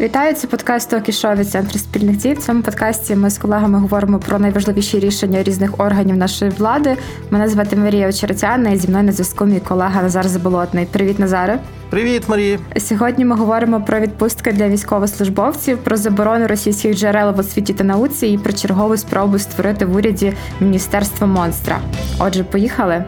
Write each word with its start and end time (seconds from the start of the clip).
Вітаю, 0.00 0.34
це 0.34 0.46
подкаст 0.46 0.90
«Токі-шоу» 0.90 1.34
від 1.34 1.48
центру 1.48 1.78
спільних 1.78 2.16
дій. 2.16 2.32
В 2.32 2.38
цьому 2.38 2.62
подкасті 2.62 3.16
ми 3.16 3.30
з 3.30 3.38
колегами 3.38 3.78
говоримо 3.78 4.18
про 4.18 4.38
найважливіші 4.38 4.98
рішення 4.98 5.42
різних 5.42 5.80
органів 5.80 6.16
нашої 6.16 6.50
влади. 6.50 6.96
Мене 7.30 7.48
звати 7.48 7.76
Марія 7.76 8.08
Очеретяна 8.08 8.70
і 8.70 8.76
зі 8.76 8.88
мною 8.88 9.04
на 9.04 9.12
зв'язку 9.12 9.44
мій 9.44 9.60
колега 9.60 10.02
Назар 10.02 10.28
Заболотний. 10.28 10.86
Привіт, 10.86 11.18
Назаре. 11.18 11.58
Привіт, 11.90 12.22
Марія. 12.28 12.58
Сьогодні 12.78 13.24
ми 13.24 13.36
говоримо 13.36 13.80
про 13.80 14.00
відпустки 14.00 14.52
для 14.52 14.68
військовослужбовців, 14.68 15.78
про 15.78 15.96
заборону 15.96 16.46
російських 16.46 16.96
джерел 16.96 17.34
в 17.34 17.38
освіті 17.38 17.72
та 17.72 17.84
науці 17.84 18.26
і 18.26 18.38
про 18.38 18.52
чергову 18.52 18.96
спробу 18.96 19.38
створити 19.38 19.84
в 19.84 19.96
уряді 19.96 20.32
міністерство 20.60 21.26
монстра. 21.26 21.78
Отже, 22.18 22.44
поїхали. 22.44 23.04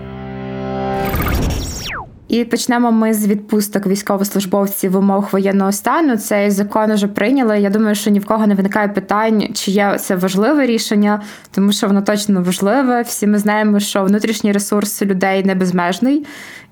І 2.33 2.45
почнемо 2.45 2.93
ми 2.93 3.15
з 3.15 3.27
відпусток 3.27 3.87
військовослужбовців 3.87 4.93
в 4.93 4.97
умовах 4.97 5.33
воєнного 5.33 5.73
стану. 5.73 6.17
Цей 6.17 6.51
закон 6.51 6.93
вже 6.93 7.07
прийняли. 7.07 7.61
Я 7.61 7.71
думаю, 7.71 7.95
що 7.95 8.11
ні 8.11 8.19
в 8.19 8.27
кого 8.27 8.47
не 8.47 8.55
виникає 8.55 8.89
питань, 8.89 9.49
чи 9.55 9.71
є 9.71 9.97
це 9.99 10.17
важливе 10.17 10.67
рішення, 10.67 11.23
тому 11.51 11.73
що 11.73 11.87
воно 11.87 12.03
точно 12.03 12.43
важливе. 12.43 13.03
Всі 13.03 13.27
ми 13.27 13.39
знаємо, 13.39 13.81
що 13.81 14.05
внутрішній 14.05 14.53
ресурс 14.53 15.03
людей 15.03 15.45
не 15.45 15.55
безмежний. 15.55 16.27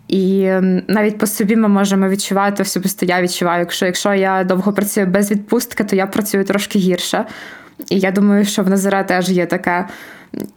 І 0.09 0.51
навіть 0.89 1.19
по 1.19 1.27
собі 1.27 1.57
ми 1.57 1.69
можемо 1.69 2.09
відчувати 2.09 2.63
особисто. 2.63 3.07
Я 3.07 3.23
відчуваю, 3.23 3.61
якщо 3.61 3.87
якщо 3.87 4.15
я 4.15 4.45
довго 4.45 4.73
працюю 4.73 5.07
без 5.07 5.31
відпустки, 5.31 5.85
то 5.85 5.97
я 5.97 6.07
працюю 6.07 6.45
трошки 6.45 6.79
гірше. 6.79 7.25
І 7.89 7.99
я 7.99 8.11
думаю, 8.11 8.45
що 8.45 8.63
в 8.63 8.71
Назара 8.71 9.05
теж 9.05 9.31
є 9.31 9.47
таке. 9.47 9.89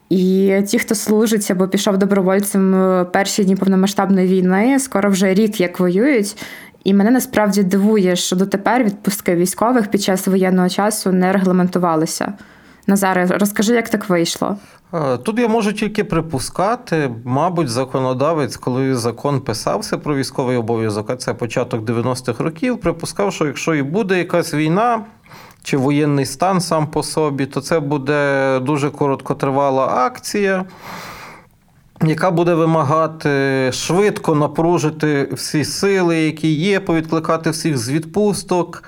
І 0.09 0.53
ті, 0.67 0.79
хто 0.79 0.95
служить 0.95 1.51
або 1.51 1.67
пішов 1.67 1.97
добровольцем 1.97 2.75
е, 2.75 3.05
перші 3.05 3.43
дні 3.43 3.55
повномасштабної 3.55 4.27
війни, 4.27 4.79
скоро 4.79 5.09
вже 5.09 5.33
рік 5.33 5.59
як 5.61 5.79
воюють. 5.79 6.37
І 6.83 6.93
мене 6.93 7.11
насправді 7.11 7.63
дивує, 7.63 8.15
що 8.15 8.35
дотепер 8.35 8.83
відпустки 8.83 9.35
військових 9.35 9.87
під 9.87 10.01
час 10.01 10.27
воєнного 10.27 10.69
часу 10.69 11.11
не 11.11 11.33
регламентувалися. 11.33 12.33
Назаре, 12.87 13.25
розкажи, 13.25 13.75
як 13.75 13.89
так 13.89 14.09
вийшло? 14.09 14.57
Тут 15.23 15.39
я 15.39 15.47
можу 15.47 15.73
тільки 15.73 16.03
припускати, 16.03 17.09
мабуть, 17.25 17.69
законодавець, 17.69 18.57
коли 18.57 18.95
закон 18.95 19.41
писався 19.41 19.97
про 19.97 20.15
військовий 20.15 20.57
обов'язок, 20.57 21.09
а 21.09 21.15
це 21.15 21.33
початок 21.33 21.81
90-х 21.81 22.43
років, 22.43 22.77
припускав, 22.77 23.33
що 23.33 23.45
якщо 23.45 23.75
і 23.75 23.83
буде 23.83 24.17
якась 24.17 24.53
війна, 24.53 25.05
чи 25.63 25.77
воєнний 25.77 26.25
стан 26.25 26.61
сам 26.61 26.87
по 26.87 27.03
собі, 27.03 27.45
то 27.45 27.61
це 27.61 27.79
буде 27.79 28.59
дуже 28.59 28.89
короткотривала 28.89 29.85
акція. 29.87 30.65
Яка 32.01 32.31
буде 32.31 32.53
вимагати 32.53 33.69
швидко 33.71 34.35
напружити 34.35 35.29
всі 35.31 35.65
сили, 35.65 36.17
які 36.17 36.53
є, 36.53 36.79
повідкликати 36.79 37.49
всіх 37.49 37.77
з 37.77 37.89
відпусток, 37.89 38.83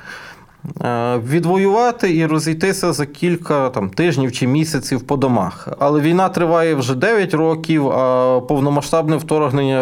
е, 0.82 1.18
відвоювати 1.18 2.16
і 2.16 2.26
розійтися 2.26 2.94
за 2.94 3.06
кілька 3.06 3.70
там, 3.70 3.90
тижнів 3.90 4.32
чи 4.32 4.48
місяців 4.48 5.02
по 5.02 5.18
домах. 5.18 5.68
Але 5.80 6.02
війна 6.02 6.30
триває 6.30 6.76
вже 6.76 6.96
9 6.96 7.34
років, 7.34 7.88
а 7.88 8.40
повномасштабне 8.48 9.18
вторгнення 9.18 9.82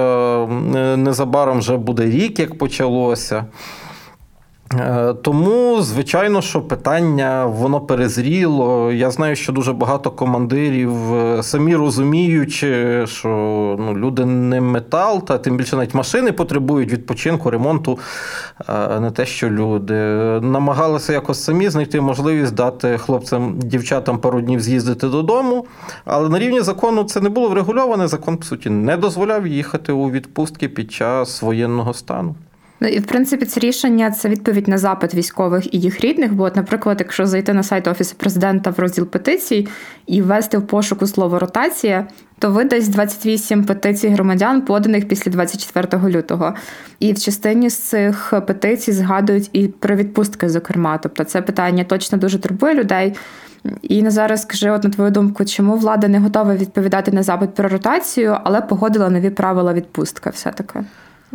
е, 0.76 0.98
незабаром 0.98 1.60
вже 1.60 1.78
буде 1.78 2.06
рік, 2.06 2.40
як 2.40 2.58
почалося. 2.58 3.46
Е, 4.80 5.14
тому, 5.14 5.82
звичайно, 5.82 6.42
що 6.42 6.62
питання 6.62 7.46
воно 7.46 7.82
перезріло. 7.82 8.92
Я 8.92 9.12
знаю, 9.12 9.36
що 9.36 9.54
дуже 9.54 9.74
багато 9.74 10.12
командирів 10.12 11.14
е, 11.14 11.44
самі 11.44 11.76
розуміючи, 11.76 13.04
що 13.08 13.28
ну, 13.80 13.98
люди 13.98 14.26
не 14.26 14.62
метал, 14.62 15.26
та 15.26 15.38
тим 15.38 15.58
більше 15.58 15.76
навіть 15.76 15.94
машини 15.94 16.32
потребують 16.32 16.92
відпочинку, 16.92 17.50
ремонту, 17.50 18.00
е, 18.70 19.00
не 19.00 19.12
те, 19.12 19.26
що 19.26 19.50
люди. 19.50 19.94
Намагалися 20.42 21.14
якось 21.14 21.44
самі 21.44 21.70
знайти 21.70 22.02
можливість 22.02 22.54
дати 22.54 22.98
хлопцям, 22.98 23.60
дівчатам 23.60 24.18
пару 24.18 24.42
днів 24.42 24.62
з'їздити 24.62 25.08
додому. 25.08 25.66
Але 26.06 26.30
на 26.30 26.40
рівні 26.40 26.62
закону 26.62 27.04
це 27.04 27.22
не 27.22 27.30
було 27.30 27.50
врегульоване. 27.50 28.08
Закон, 28.08 28.38
по 28.38 28.44
суті, 28.44 28.70
не 28.70 28.98
дозволяв 28.98 29.48
їхати 29.48 29.92
у 29.92 30.12
відпустки 30.12 30.70
під 30.70 30.92
час 30.92 31.42
воєнного 31.42 31.94
стану. 31.94 32.36
Ну 32.80 32.88
і 32.88 33.00
в 33.00 33.06
принципі 33.06 33.46
це 33.46 33.60
рішення 33.60 34.12
це 34.12 34.30
відповідь 34.30 34.68
на 34.68 34.78
запит 34.78 35.16
військових 35.16 35.74
і 35.74 35.80
їх 35.80 36.02
рідних. 36.02 36.34
Бо, 36.34 36.44
от, 36.44 36.56
наприклад, 36.56 36.98
якщо 37.00 37.26
зайти 37.26 37.54
на 37.54 37.64
сайт 37.64 37.88
офісу 37.88 38.16
президента 38.16 38.70
в 38.70 38.80
розділ 38.80 39.06
петицій 39.06 39.68
і 40.08 40.22
ввести 40.22 40.58
в 40.58 40.68
пошуку 40.68 41.08
слово 41.08 41.40
ротація, 41.40 42.08
то 42.40 42.52
видасть 42.52 42.92
28 42.92 43.64
петицій 43.64 44.08
громадян, 44.08 44.62
поданих 44.62 45.08
після 45.08 45.32
24 45.32 46.10
лютого. 46.10 46.54
І 47.00 47.14
в 47.14 47.20
частині 47.20 47.70
з 47.70 47.78
цих 47.78 48.34
петицій 48.48 48.92
згадують 48.92 49.50
і 49.54 49.68
про 49.68 49.96
відпустки, 49.96 50.50
зокрема. 50.50 50.98
Тобто, 50.98 51.24
це 51.24 51.42
питання 51.42 51.84
точно 51.84 52.18
дуже 52.18 52.40
турбує 52.40 52.74
людей. 52.74 53.14
І 53.82 54.02
на 54.04 54.12
зараз 54.12 54.42
скажи, 54.42 54.70
от 54.70 54.84
на 54.84 54.90
твою 54.90 55.12
думку, 55.12 55.46
чому 55.46 55.76
влада 55.76 56.08
не 56.08 56.20
готова 56.20 56.56
відповідати 56.56 57.12
на 57.12 57.24
запит 57.24 57.54
про 57.54 57.70
ротацію, 57.70 58.38
але 58.44 58.62
погодила 58.62 59.10
нові 59.10 59.30
правила 59.30 59.74
відпустки, 59.74 60.30
все 60.30 60.52
таки. 60.52 60.80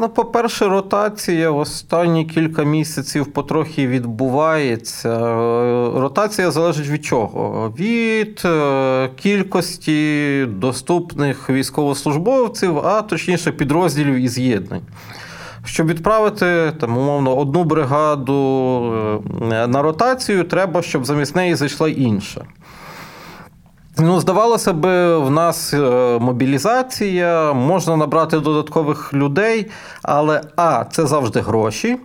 Ну, 0.01 0.09
по-перше, 0.09 0.69
ротація 0.69 1.51
в 1.51 1.59
останні 1.59 2.25
кілька 2.25 2.63
місяців 2.63 3.33
потрохи 3.33 3.87
відбувається. 3.87 5.19
Ротація 5.95 6.51
залежить 6.51 6.89
від 6.89 7.05
чого? 7.05 7.73
Від 7.79 8.43
е, 8.45 9.09
кількості 9.17 10.47
доступних 10.47 11.51
військовослужбовців, 11.51 12.79
а 12.79 13.03
точніше 13.03 13.53
підрозділів 13.53 14.15
і 14.15 14.29
з'єднань. 14.29 14.83
Щоб 15.65 15.87
відправити 15.87 16.73
там, 16.81 16.99
умовно, 16.99 17.37
одну 17.37 17.65
бригаду 17.65 18.41
е, 19.53 19.67
на 19.67 19.83
ротацію, 19.83 20.45
треба, 20.45 20.83
щоб 20.83 21.05
замість 21.05 21.37
неї 21.37 21.55
зайшла 21.55 21.89
інша. 21.89 22.45
Ну, 24.01 24.21
здавалося 24.21 24.73
б, 24.73 25.17
в 25.17 25.31
нас 25.31 25.75
е, 25.75 25.79
мобілізація, 26.21 27.53
можна 27.53 27.97
набрати 27.97 28.39
додаткових 28.39 29.15
людей, 29.15 29.67
але 30.03 30.41
А, 30.57 30.85
це 30.85 31.07
завжди 31.07 31.41
гроші. 31.41 31.97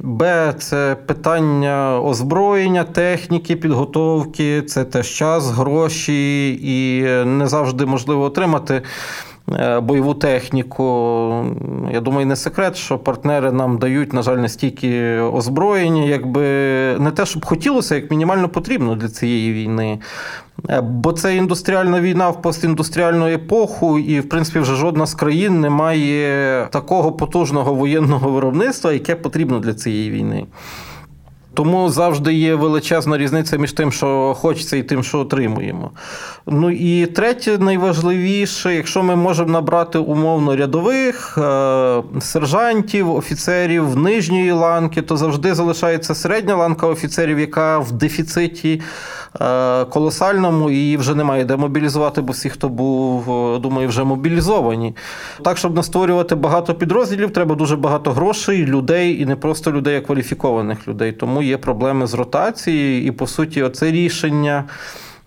Б, 0.00 0.54
це 0.58 0.96
питання 1.06 2.00
озброєння, 2.00 2.84
техніки, 2.84 3.56
підготовки, 3.56 4.62
це 4.62 4.84
теж 4.84 5.08
час, 5.08 5.50
гроші, 5.50 6.50
і 6.62 7.02
не 7.24 7.46
завжди 7.46 7.86
можливо 7.86 8.22
отримати 8.22 8.74
Е, 8.74 8.82
бойову 9.82 10.14
техніку. 10.14 10.84
Я 11.92 12.00
думаю, 12.00 12.26
не 12.26 12.36
секрет, 12.36 12.76
що 12.76 12.98
партнери 12.98 13.52
нам 13.52 13.78
дають, 13.78 14.12
на 14.12 14.22
жаль, 14.22 14.36
настільки 14.36 15.18
озброєння, 15.18 16.04
якби 16.04 16.42
не 16.98 17.10
те, 17.10 17.26
щоб 17.26 17.44
хотілося, 17.44 17.94
як 17.94 18.10
мінімально 18.10 18.48
потрібно 18.48 18.94
для 18.94 19.08
цієї 19.08 19.52
війни. 19.52 19.98
Е, 20.68 20.80
бо 20.80 21.12
це 21.12 21.36
індустріальна 21.36 22.00
війна 22.00 22.30
в 22.30 22.42
постіндустріальну 22.42 23.26
епоху, 23.26 23.98
і, 23.98 24.20
в 24.20 24.28
принципі, 24.28 24.58
вже 24.58 24.74
жодна 24.74 25.06
з 25.06 25.14
країн 25.14 25.60
не 25.60 25.70
має 25.70 26.66
такого 26.70 27.12
потужного 27.12 27.74
воєнного 27.74 28.30
виробництва, 28.30 28.92
яке 28.92 29.14
потрібно 29.14 29.58
для 29.58 29.74
цієї 29.74 30.10
війни. 30.10 30.46
Тому 31.58 31.90
завжди 31.90 32.34
є 32.34 32.54
величезна 32.54 33.18
різниця 33.18 33.56
між 33.56 33.72
тим, 33.72 33.92
що 33.92 34.34
хочеться, 34.38 34.76
і 34.76 34.82
тим, 34.82 35.02
що 35.02 35.18
отримуємо. 35.18 35.90
Ну 36.46 36.70
і 36.70 37.06
третє, 37.06 37.58
найважливіше, 37.58 38.74
якщо 38.74 39.02
ми 39.02 39.16
можемо 39.16 39.50
набрати 39.50 39.98
умовно 39.98 40.56
рядових 40.56 41.38
е, 41.38 42.02
сержантів, 42.20 43.10
офіцерів 43.10 43.96
нижньої 43.96 44.52
ланки, 44.52 45.02
то 45.02 45.16
завжди 45.16 45.54
залишається 45.54 46.14
середня 46.14 46.56
ланка 46.56 46.86
офіцерів, 46.86 47.38
яка 47.38 47.78
в 47.78 47.92
дефіциті 47.92 48.80
колосальному, 49.90 50.70
і 50.70 50.74
її 50.74 50.96
вже 50.96 51.14
немає 51.14 51.44
де 51.44 51.56
мобілізувати, 51.56 52.20
бо 52.20 52.32
всі, 52.32 52.50
хто 52.50 52.68
був, 52.68 53.30
е, 53.30 53.58
думаю, 53.58 53.88
вже 53.88 54.04
мобілізовані. 54.04 54.96
Так, 55.42 55.58
щоб 55.58 55.74
настворювати 55.74 56.34
багато 56.34 56.74
підрозділів, 56.74 57.30
треба 57.30 57.54
дуже 57.54 57.76
багато 57.76 58.12
грошей, 58.12 58.66
людей 58.66 59.22
і 59.22 59.26
не 59.26 59.36
просто 59.36 59.72
людей, 59.72 59.96
а 59.96 60.00
кваліфікованих 60.00 60.88
людей. 60.88 61.12
Тому 61.12 61.42
є 61.42 61.58
проблеми 61.58 62.06
з 62.06 62.14
ротацією, 62.14 63.04
і 63.04 63.10
по 63.10 63.26
суті, 63.26 63.62
оце 63.62 63.90
рішення. 63.90 64.64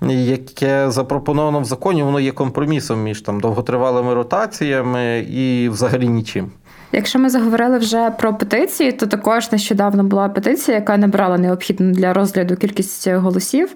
Яке 0.09 0.91
запропоновано 0.91 1.59
в 1.59 1.65
законі, 1.65 2.03
воно 2.03 2.19
є 2.19 2.31
компромісом 2.31 3.03
між 3.03 3.21
там 3.21 3.39
довготривалими 3.39 4.13
ротаціями 4.13 5.19
і 5.19 5.69
взагалі 5.69 6.07
нічим. 6.07 6.51
Якщо 6.91 7.19
ми 7.19 7.29
заговорили 7.29 7.77
вже 7.77 8.11
про 8.11 8.33
петиції, 8.33 8.91
то 8.91 9.07
також 9.07 9.51
нещодавно 9.51 10.03
була 10.03 10.29
петиція, 10.29 10.77
яка 10.77 10.97
набрала 10.97 11.37
необхідну 11.37 11.91
для 11.91 12.13
розгляду 12.13 12.55
кількість 12.55 13.07
голосів. 13.07 13.69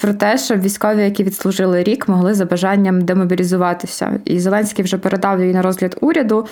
Про 0.00 0.14
те, 0.14 0.38
щоб 0.38 0.60
військові, 0.60 1.02
які 1.02 1.24
відслужили 1.24 1.82
рік, 1.82 2.08
могли 2.08 2.34
за 2.34 2.44
бажанням 2.44 3.00
демобілізуватися. 3.00 4.20
І 4.24 4.40
Зеленський 4.40 4.84
вже 4.84 4.98
передав 4.98 5.40
її 5.40 5.52
на 5.52 5.62
розгляд 5.62 5.96
уряду. 6.00 6.46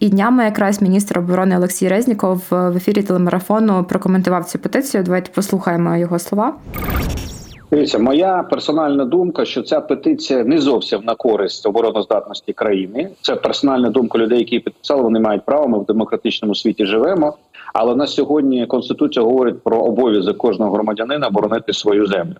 І 0.00 0.08
днями 0.08 0.44
якраз 0.44 0.82
міністр 0.82 1.18
оборони 1.18 1.56
Олексій 1.56 1.88
Резніков 1.88 2.42
в 2.50 2.76
ефірі 2.76 3.02
телемарафону 3.02 3.84
прокоментував 3.84 4.44
цю 4.44 4.58
петицію. 4.58 5.02
Давайте 5.02 5.30
послухаємо 5.34 5.96
його 5.96 6.18
слова. 6.18 6.54
Дивіться, 7.70 7.98
моя 7.98 8.42
персональна 8.50 9.04
думка, 9.04 9.44
що 9.44 9.62
ця 9.62 9.80
петиція 9.80 10.44
не 10.44 10.58
зовсім 10.58 11.00
на 11.04 11.14
користь 11.14 11.66
обороноздатності 11.66 12.52
країни. 12.52 13.10
Це 13.20 13.36
персональна 13.36 13.90
думка 13.90 14.18
людей, 14.18 14.38
які 14.38 14.58
підписали. 14.58 15.02
Вони 15.02 15.20
мають 15.20 15.44
право. 15.44 15.68
Ми 15.68 15.78
в 15.78 15.84
демократичному 15.84 16.54
світі 16.54 16.86
живемо. 16.86 17.36
Але 17.74 17.94
на 17.94 18.06
сьогодні 18.06 18.66
конституція 18.66 19.24
говорить 19.24 19.62
про 19.62 19.78
обов'язок 19.78 20.36
кожного 20.36 20.72
громадянина 20.72 21.26
оборонити 21.26 21.72
свою 21.72 22.06
землю. 22.06 22.34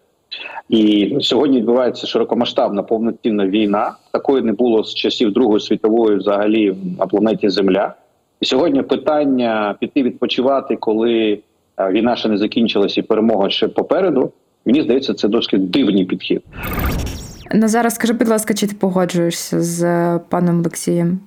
І 0.68 1.16
сьогодні 1.20 1.58
відбувається 1.58 2.06
широкомасштабна 2.06 2.82
повноцінна 2.82 3.46
війна. 3.46 3.92
Такої 4.12 4.42
не 4.42 4.52
було 4.52 4.84
з 4.84 4.94
часів 4.94 5.32
Другої 5.32 5.60
світової, 5.60 6.16
взагалі 6.16 6.76
на 6.98 7.06
планеті 7.06 7.48
Земля. 7.48 7.94
І 8.40 8.46
сьогодні 8.46 8.82
питання 8.82 9.76
піти 9.80 10.02
відпочивати, 10.02 10.76
коли 10.76 11.38
е, 11.80 11.90
війна 11.90 12.16
ще 12.16 12.28
не 12.28 12.38
закінчилася 12.38 13.00
і 13.00 13.04
перемога 13.04 13.50
ще 13.50 13.68
попереду. 13.68 14.32
Мені 14.68 14.82
здається, 14.82 15.14
це 15.14 15.28
досить 15.28 15.70
дивний 15.70 16.04
підхід. 16.04 16.42
Назара, 17.54 17.90
скажи, 17.90 18.12
будь 18.12 18.28
ласка, 18.28 18.54
чи 18.54 18.66
ти 18.66 18.74
погоджуєшся 18.74 19.62
з 19.62 19.80
паном 20.28 20.60
Олексієм? 20.60 21.20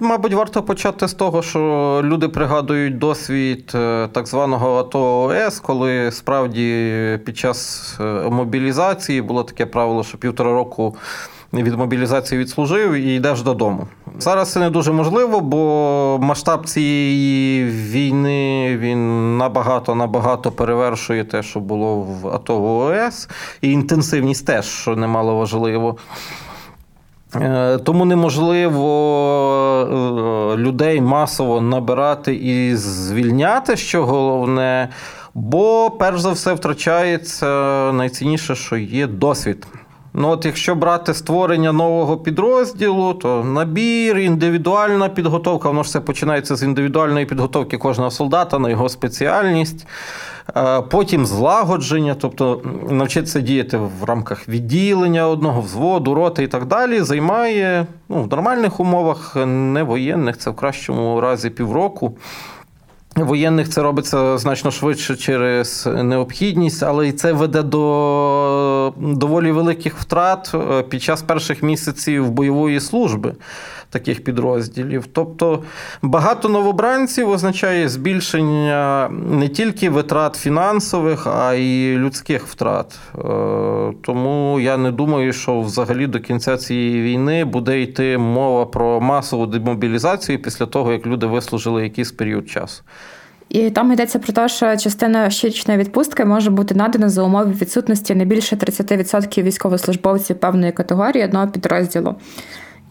Мабуть, 0.00 0.32
варто 0.32 0.62
почати 0.62 1.08
з 1.08 1.14
того, 1.14 1.42
що 1.42 2.00
люди 2.04 2.28
пригадують 2.28 2.98
досвід 2.98 3.72
е, 3.74 4.08
так 4.12 4.26
званого 4.26 4.76
АТО 4.76 5.22
ОС, 5.22 5.60
коли 5.60 6.10
справді 6.10 6.92
під 7.24 7.38
час 7.38 7.94
е, 8.00 8.04
мобілізації 8.30 9.22
було 9.22 9.42
таке 9.42 9.66
правило, 9.66 10.04
що 10.04 10.18
півтора 10.18 10.52
року 10.52 10.96
від 11.62 11.74
мобілізації 11.74 12.40
відслужив 12.40 12.92
і 12.92 13.14
йдеш 13.14 13.42
додому. 13.42 13.86
Зараз 14.18 14.52
це 14.52 14.60
не 14.60 14.70
дуже 14.70 14.92
можливо, 14.92 15.40
бо 15.40 16.18
масштаб 16.22 16.66
цієї 16.66 17.64
війни 17.64 18.76
він 18.76 19.38
набагато 19.38 19.94
набагато 19.94 20.52
перевершує 20.52 21.24
те, 21.24 21.42
що 21.42 21.60
було 21.60 21.96
в 21.96 22.28
АТО 22.28 22.58
в 22.58 22.66
ОС, 22.66 23.28
і 23.60 23.72
інтенсивність 23.72 24.46
теж, 24.46 24.64
що 24.64 24.96
немало 24.96 25.36
важливо. 25.36 25.96
Е, 27.34 27.78
тому 27.78 28.04
неможливо 28.04 28.88
е, 30.54 30.56
людей 30.56 31.00
масово 31.00 31.60
набирати 31.60 32.34
і 32.34 32.76
звільняти, 32.76 33.76
що 33.76 34.06
головне, 34.06 34.88
бо 35.34 35.90
перш 35.90 36.20
за 36.20 36.30
все 36.30 36.52
втрачається 36.52 37.46
найцінніше, 37.92 38.54
що 38.54 38.76
є 38.76 39.06
досвід. 39.06 39.66
Ну, 40.18 40.28
от 40.28 40.44
Якщо 40.44 40.74
брати 40.74 41.14
створення 41.14 41.72
нового 41.72 42.16
підрозділу, 42.16 43.14
то 43.14 43.44
набір, 43.44 44.18
індивідуальна 44.18 45.08
підготовка, 45.08 45.68
воно 45.68 45.82
ж 45.82 45.88
все 45.88 46.00
починається 46.00 46.56
з 46.56 46.62
індивідуальної 46.62 47.26
підготовки 47.26 47.78
кожного 47.78 48.10
солдата 48.10 48.58
на 48.58 48.70
його 48.70 48.88
спеціальність. 48.88 49.86
Е, 50.56 50.80
потім 50.80 51.26
злагодження, 51.26 52.16
тобто 52.20 52.62
навчитися 52.90 53.40
діяти 53.40 53.76
в 53.76 54.04
рамках 54.04 54.48
відділення 54.48 55.28
одного 55.28 55.60
взводу, 55.60 56.14
роти 56.14 56.42
і 56.42 56.48
так 56.48 56.66
далі, 56.66 57.00
займає 57.00 57.86
ну, 58.08 58.22
в 58.22 58.28
нормальних 58.28 58.80
умовах, 58.80 59.36
не 59.46 59.82
воєнних, 59.82 60.38
це 60.38 60.50
в 60.50 60.56
кращому 60.56 61.20
разі 61.20 61.50
півроку. 61.50 62.16
Воєнних 63.16 63.68
це 63.68 63.82
робиться 63.82 64.38
значно 64.38 64.70
швидше 64.70 65.16
через 65.16 65.86
необхідність, 65.86 66.82
але 66.82 67.08
і 67.08 67.12
це 67.12 67.32
веде 67.32 67.62
до 67.62 68.92
доволі 68.96 69.52
великих 69.52 69.98
втрат 69.98 70.52
е, 70.54 70.82
під 70.82 71.02
час 71.02 71.22
перших 71.22 71.62
місяців 71.62 72.30
бойової 72.30 72.80
служби 72.80 73.34
таких 73.98 74.24
підрозділів. 74.24 75.06
Тобто 75.12 75.62
багато 76.02 76.48
новобранців 76.48 77.30
означає 77.30 77.88
збільшення 77.88 79.08
не 79.30 79.48
тільки 79.48 79.90
витрат 79.90 80.36
фінансових, 80.36 81.26
а 81.26 81.54
й 81.54 81.96
людських 81.96 82.46
втрат. 82.46 82.98
Е, 83.14 83.18
тому 84.02 84.60
я 84.60 84.76
не 84.76 84.92
думаю, 84.92 85.32
що 85.32 85.60
взагалі 85.60 86.06
до 86.06 86.20
кінця 86.20 86.56
цієї 86.56 87.02
війни 87.02 87.44
буде 87.44 87.80
йти 87.80 88.18
мова 88.18 88.66
про 88.66 89.00
масову 89.00 89.46
демобілізацію 89.46 90.42
після 90.42 90.66
того, 90.66 90.92
як 90.92 91.06
люди 91.06 91.26
вислужили 91.26 91.82
якийсь 91.82 92.12
період 92.12 92.48
часу. 92.48 92.82
І 93.48 93.70
там 93.70 93.92
йдеться 93.92 94.18
про 94.18 94.32
те, 94.32 94.48
що 94.48 94.76
частина 94.76 95.30
щорічної 95.30 95.80
відпустки 95.80 96.24
може 96.24 96.50
бути 96.50 96.74
надана 96.74 97.08
за 97.08 97.22
умови 97.22 97.52
відсутності 97.60 98.14
не 98.14 98.24
більше 98.24 98.56
30% 98.56 99.42
військовослужбовців 99.42 100.36
певної 100.36 100.72
категорії 100.72 101.24
одного 101.24 101.48
підрозділу. 101.48 102.14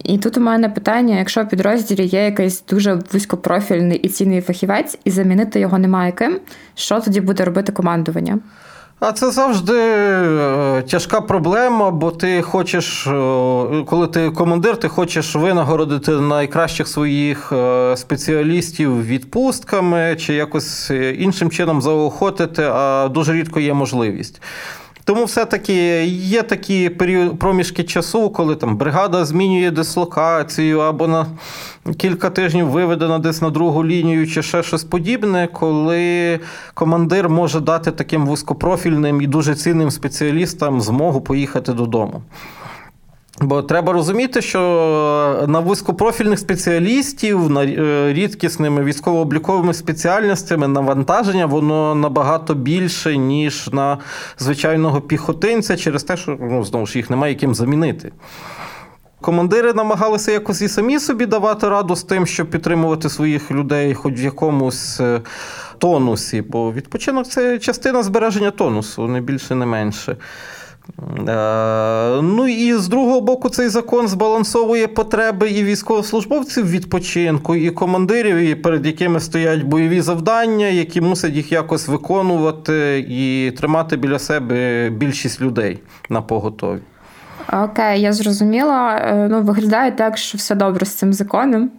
І 0.03 0.17
тут 0.17 0.37
у 0.37 0.41
мене 0.41 0.69
питання: 0.69 1.17
якщо 1.17 1.43
в 1.43 1.49
підрозділі 1.49 2.05
є 2.05 2.25
якийсь 2.25 2.63
дуже 2.69 2.99
вузькопрофільний 3.13 3.97
і 3.97 4.09
цінний 4.09 4.41
фахівець, 4.41 4.97
і 5.03 5.11
замінити 5.11 5.59
його 5.59 5.77
немає 5.77 6.11
ким, 6.11 6.39
що 6.75 6.99
тоді 6.99 7.21
буде 7.21 7.45
робити 7.45 7.71
командування? 7.71 8.39
А 8.99 9.11
це 9.11 9.31
завжди 9.31 9.79
е, 9.79 10.83
тяжка 10.89 11.21
проблема, 11.21 11.91
бо 11.91 12.11
ти 12.11 12.41
хочеш, 12.41 13.07
е, 13.07 13.11
коли 13.85 14.07
ти 14.07 14.29
командир, 14.29 14.77
ти 14.77 14.87
хочеш 14.87 15.35
винагородити 15.35 16.11
найкращих 16.11 16.87
своїх 16.87 17.51
е, 17.51 17.97
спеціалістів 17.97 19.05
відпустками 19.05 20.15
чи 20.19 20.33
якось 20.33 20.91
іншим 21.17 21.49
чином 21.49 21.81
заохотити, 21.81 22.63
а 22.63 23.07
дуже 23.07 23.33
рідко 23.33 23.59
є 23.59 23.73
можливість. 23.73 24.41
Тому 25.05 25.25
все-таки 25.25 26.05
є 26.05 26.43
такі 26.43 26.89
проміжки 27.39 27.83
часу, 27.83 28.29
коли 28.29 28.55
там 28.55 28.77
бригада 28.77 29.25
змінює 29.25 29.71
дислокацію 29.71 30.79
або 30.79 31.07
на 31.07 31.25
кілька 31.97 32.29
тижнів 32.29 32.67
виведена 32.67 33.19
десь 33.19 33.41
на 33.41 33.49
другу 33.49 33.85
лінію, 33.85 34.27
чи 34.27 34.43
ще 34.43 34.63
щось 34.63 34.83
подібне, 34.83 35.49
коли 35.53 36.39
командир 36.73 37.29
може 37.29 37.59
дати 37.59 37.91
таким 37.91 38.25
вузькопрофільним 38.25 39.21
і 39.21 39.27
дуже 39.27 39.55
цінним 39.55 39.91
спеціалістам 39.91 40.81
змогу 40.81 41.21
поїхати 41.21 41.73
додому. 41.73 42.21
Бо 43.41 43.61
треба 43.61 43.93
розуміти, 43.93 44.41
що 44.41 45.45
на 45.47 45.59
вузькопрофільних 45.59 46.39
спеціалістів, 46.39 47.49
на 47.49 47.63
е, 47.65 48.13
рідкісними 48.13 48.83
військово-обліковими 48.83 49.73
спеціальностями 49.73 50.67
навантаження 50.67 51.45
воно 51.45 51.95
набагато 51.95 52.53
більше, 52.53 53.17
ніж 53.17 53.69
на 53.71 53.97
звичайного 54.37 55.01
піхотинця, 55.01 55.77
через 55.77 56.03
те, 56.03 56.17
що 56.17 56.37
ну, 56.41 56.63
знову 56.63 56.85
ж 56.85 56.97
їх 56.97 57.09
немає 57.09 57.33
яким 57.33 57.55
замінити. 57.55 58.11
Командири 59.21 59.73
намагалися 59.73 60.31
якось 60.31 60.61
і 60.61 60.67
самі 60.67 60.99
собі 60.99 61.25
давати 61.25 61.69
раду 61.69 61.95
з 61.95 62.03
тим, 62.03 62.25
щоб 62.25 62.49
підтримувати 62.49 63.09
своїх 63.09 63.51
людей, 63.51 63.93
хоч 63.93 64.13
в 64.13 64.23
якомусь 64.23 64.99
е, 64.99 65.21
тонусі. 65.77 66.41
Бо 66.41 66.71
відпочинок 66.71 67.27
це 67.27 67.59
частина 67.59 68.03
збереження 68.03 68.51
тонусу, 68.51 69.07
не 69.07 69.21
більше, 69.21 69.55
не 69.55 69.65
менше. 69.65 70.17
Е, 71.27 72.21
ну 72.21 72.47
і 72.47 72.73
з 72.73 72.87
другого 72.87 73.21
боку, 73.21 73.49
цей 73.49 73.69
закон 73.69 74.07
збалансовує 74.07 74.87
потреби 74.87 75.49
і 75.49 75.63
військовослужбовців 75.63 76.69
відпочинку, 76.69 77.55
і 77.55 77.69
командирів, 77.69 78.61
перед 78.61 78.85
якими 78.85 79.19
стоять 79.19 79.63
бойові 79.63 80.01
завдання, 80.01 80.67
які 80.67 81.01
мусять 81.01 81.33
їх 81.33 81.51
якось 81.51 81.87
виконувати 81.87 83.05
і 83.09 83.51
тримати 83.51 83.97
біля 83.97 84.19
себе 84.19 84.89
більшість 84.89 85.41
людей 85.41 85.79
на 86.09 86.21
поготові. 86.21 86.79
Окей, 87.53 88.01
я 88.01 88.13
зрозуміла. 88.13 88.95
Е, 88.95 89.27
ну, 89.31 89.41
виглядає 89.41 89.91
так, 89.91 90.17
що 90.17 90.37
все 90.37 90.55
добре 90.55 90.85
з 90.85 90.93
цим 90.93 91.13
законом. 91.13 91.71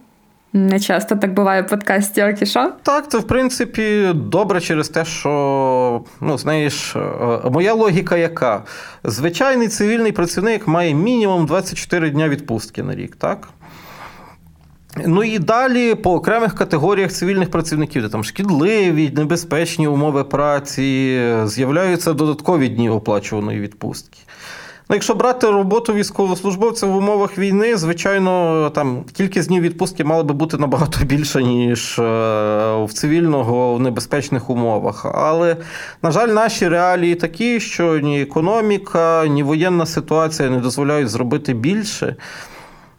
Не 0.56 0.80
часто 0.80 1.16
так 1.16 1.34
буває 1.34 1.62
в 1.62 1.66
подкасті 1.66 2.22
Окішо. 2.22 2.72
Так, 2.82 3.10
це 3.10 3.18
в 3.18 3.26
принципі 3.26 4.12
добре 4.14 4.60
через 4.60 4.88
те, 4.88 5.04
що 5.04 6.04
ну, 6.20 6.38
знаєш, 6.38 6.96
е, 6.96 7.00
моя 7.50 7.74
логіка 7.74 8.16
яка? 8.16 8.62
Звичайний 9.04 9.68
цивільний 9.68 10.12
працівник 10.12 10.68
має 10.68 10.94
мінімум 10.94 11.46
24 11.46 12.10
дня 12.10 12.28
відпустки 12.28 12.82
на 12.82 12.94
рік, 12.94 13.16
так? 13.16 13.48
Ну 15.06 15.24
і 15.24 15.38
далі 15.38 15.94
по 15.94 16.14
окремих 16.14 16.54
категоріях 16.54 17.12
цивільних 17.12 17.50
працівників, 17.50 18.02
де 18.02 18.08
там 18.08 18.24
шкідливі, 18.24 19.12
небезпечні 19.16 19.88
умови 19.88 20.24
праці, 20.24 21.20
з'являються 21.44 22.12
додаткові 22.12 22.68
дні 22.68 22.90
оплачуваної 22.90 23.60
відпустки. 23.60 24.18
Ну, 24.88 24.96
Якщо 24.96 25.14
брати 25.14 25.46
роботу 25.50 25.92
військовослужбовця 25.92 26.86
в 26.86 26.96
умовах 26.96 27.38
війни, 27.38 27.76
звичайно, 27.76 28.70
там 28.74 29.04
кількість 29.12 29.48
днів 29.48 29.62
відпустки 29.62 30.04
мала 30.04 30.22
би 30.22 30.34
бути 30.34 30.56
набагато 30.56 30.98
більше, 31.04 31.42
ніж 31.42 31.98
е, 31.98 32.02
в 32.84 32.92
цивільного 32.92 33.74
в 33.74 33.80
небезпечних 33.80 34.50
умовах. 34.50 35.06
Але, 35.14 35.56
на 36.02 36.10
жаль, 36.10 36.28
наші 36.28 36.68
реалії 36.68 37.14
такі, 37.14 37.60
що 37.60 37.98
ні 37.98 38.22
економіка, 38.22 39.26
ні 39.26 39.42
воєнна 39.42 39.86
ситуація 39.86 40.50
не 40.50 40.58
дозволяють 40.58 41.08
зробити 41.08 41.54
більше. 41.54 42.16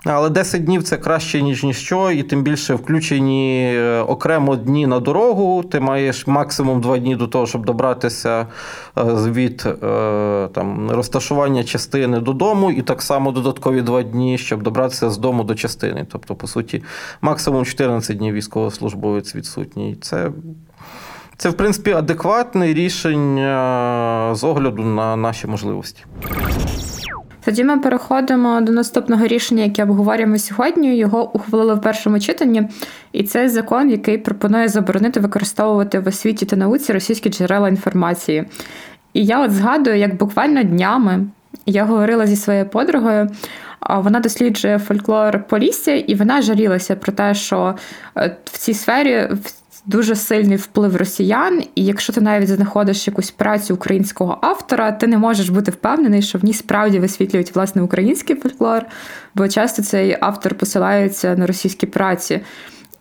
Але 0.10 0.30
10 0.30 0.64
днів 0.64 0.84
це 0.84 0.98
краще, 0.98 1.42
ніж 1.42 1.64
ніщо, 1.64 2.12
і 2.12 2.24
тим 2.24 2.44
більше 2.44 2.74
включені 2.74 3.74
е, 3.76 4.00
окремо 4.00 4.56
дні 4.56 4.88
на 4.88 5.00
дорогу. 5.00 5.64
Ти 5.64 5.80
маєш 5.80 6.28
максимум 6.28 6.82
2 6.82 6.98
дні 6.98 7.16
до 7.16 7.28
того, 7.28 7.48
щоб 7.48 7.66
добратися 7.66 8.48
е, 8.98 9.04
від 9.32 9.66
е, 9.66 10.48
там, 10.54 10.92
розташування 10.92 11.64
частини 11.64 12.20
додому, 12.20 12.72
і 12.72 12.82
так 12.82 13.02
само 13.02 13.32
додаткові 13.32 13.82
2 13.82 14.04
дні, 14.04 14.38
щоб 14.38 14.64
добратися 14.64 15.10
з 15.10 15.18
дому 15.18 15.44
до 15.44 15.56
частини. 15.56 16.06
Тобто, 16.12 16.36
по 16.36 16.48
суті, 16.48 16.84
максимум 17.22 17.66
14 17.66 18.18
днів 18.18 18.34
військовослужбовець 18.34 19.36
відсутній. 19.36 19.98
Це 20.02 20.32
Це, 21.38 21.50
в 21.50 21.54
принципі, 21.54 21.92
адекватне 21.92 22.74
рішення 22.74 24.32
з 24.36 24.44
огляду 24.44 24.84
на 24.84 25.16
наші 25.16 25.48
можливості. 25.48 26.04
Тоді 27.48 27.64
ми 27.64 27.78
переходимо 27.78 28.62
до 28.62 28.72
наступного 28.72 29.28
рішення, 29.28 29.64
яке 29.64 29.84
обговорюємо 29.84 30.38
сьогодні. 30.38 30.98
Його 30.98 31.36
ухвалили 31.36 31.76
в 31.76 31.82
першому 31.82 32.20
читанні, 32.20 32.70
і 33.12 33.24
це 33.24 33.50
закон, 33.50 33.90
який 33.90 34.18
пропонує 34.18 34.68
заборонити 34.68 35.20
використовувати 35.20 36.00
в 36.00 36.08
освіті 36.08 36.46
та 36.46 36.56
науці 36.56 36.94
російські 36.94 37.30
джерела 37.30 37.70
інформації. 37.70 38.46
І 39.14 39.26
я 39.26 39.44
от 39.44 39.52
згадую, 39.52 39.98
як 39.98 40.18
буквально 40.18 40.64
днями 40.64 41.28
я 41.66 41.86
говорила 41.86 42.28
зі 42.28 42.36
своєю 42.36 42.66
подругою. 42.66 43.30
Вона 43.90 44.20
досліджує 44.20 44.80
фольклор 44.80 45.44
Полісся, 45.48 45.92
і 45.92 46.16
вона 46.16 46.42
жалілася 46.42 46.96
про 46.96 47.14
те, 47.14 47.34
що 47.34 47.76
е, 48.18 48.38
в 48.46 48.58
цій 48.58 48.74
сфері 48.74 49.30
дуже 49.88 50.16
сильний 50.16 50.58
вплив 50.58 50.96
росіян, 50.96 51.64
і 51.76 51.86
якщо 51.86 52.14
ти 52.14 52.22
навіть 52.22 52.50
знаходиш 52.50 53.08
якусь 53.08 53.32
працю 53.32 53.74
українського 53.74 54.38
автора, 54.42 54.92
ти 54.92 55.08
не 55.08 55.18
можеш 55.18 55.50
бути 55.50 55.72
впевнений, 55.72 56.22
що 56.22 56.38
в 56.38 56.46
ній 56.46 56.54
справді 56.54 57.00
висвітлюють 57.00 57.56
власне 57.56 57.82
український 57.82 58.36
фольклор, 58.36 58.86
бо 59.36 59.48
часто 59.48 59.84
цей 59.84 60.18
автор 60.22 60.56
посилається 60.56 61.36
на 61.36 61.48
російські 61.48 61.86
праці. 61.86 62.42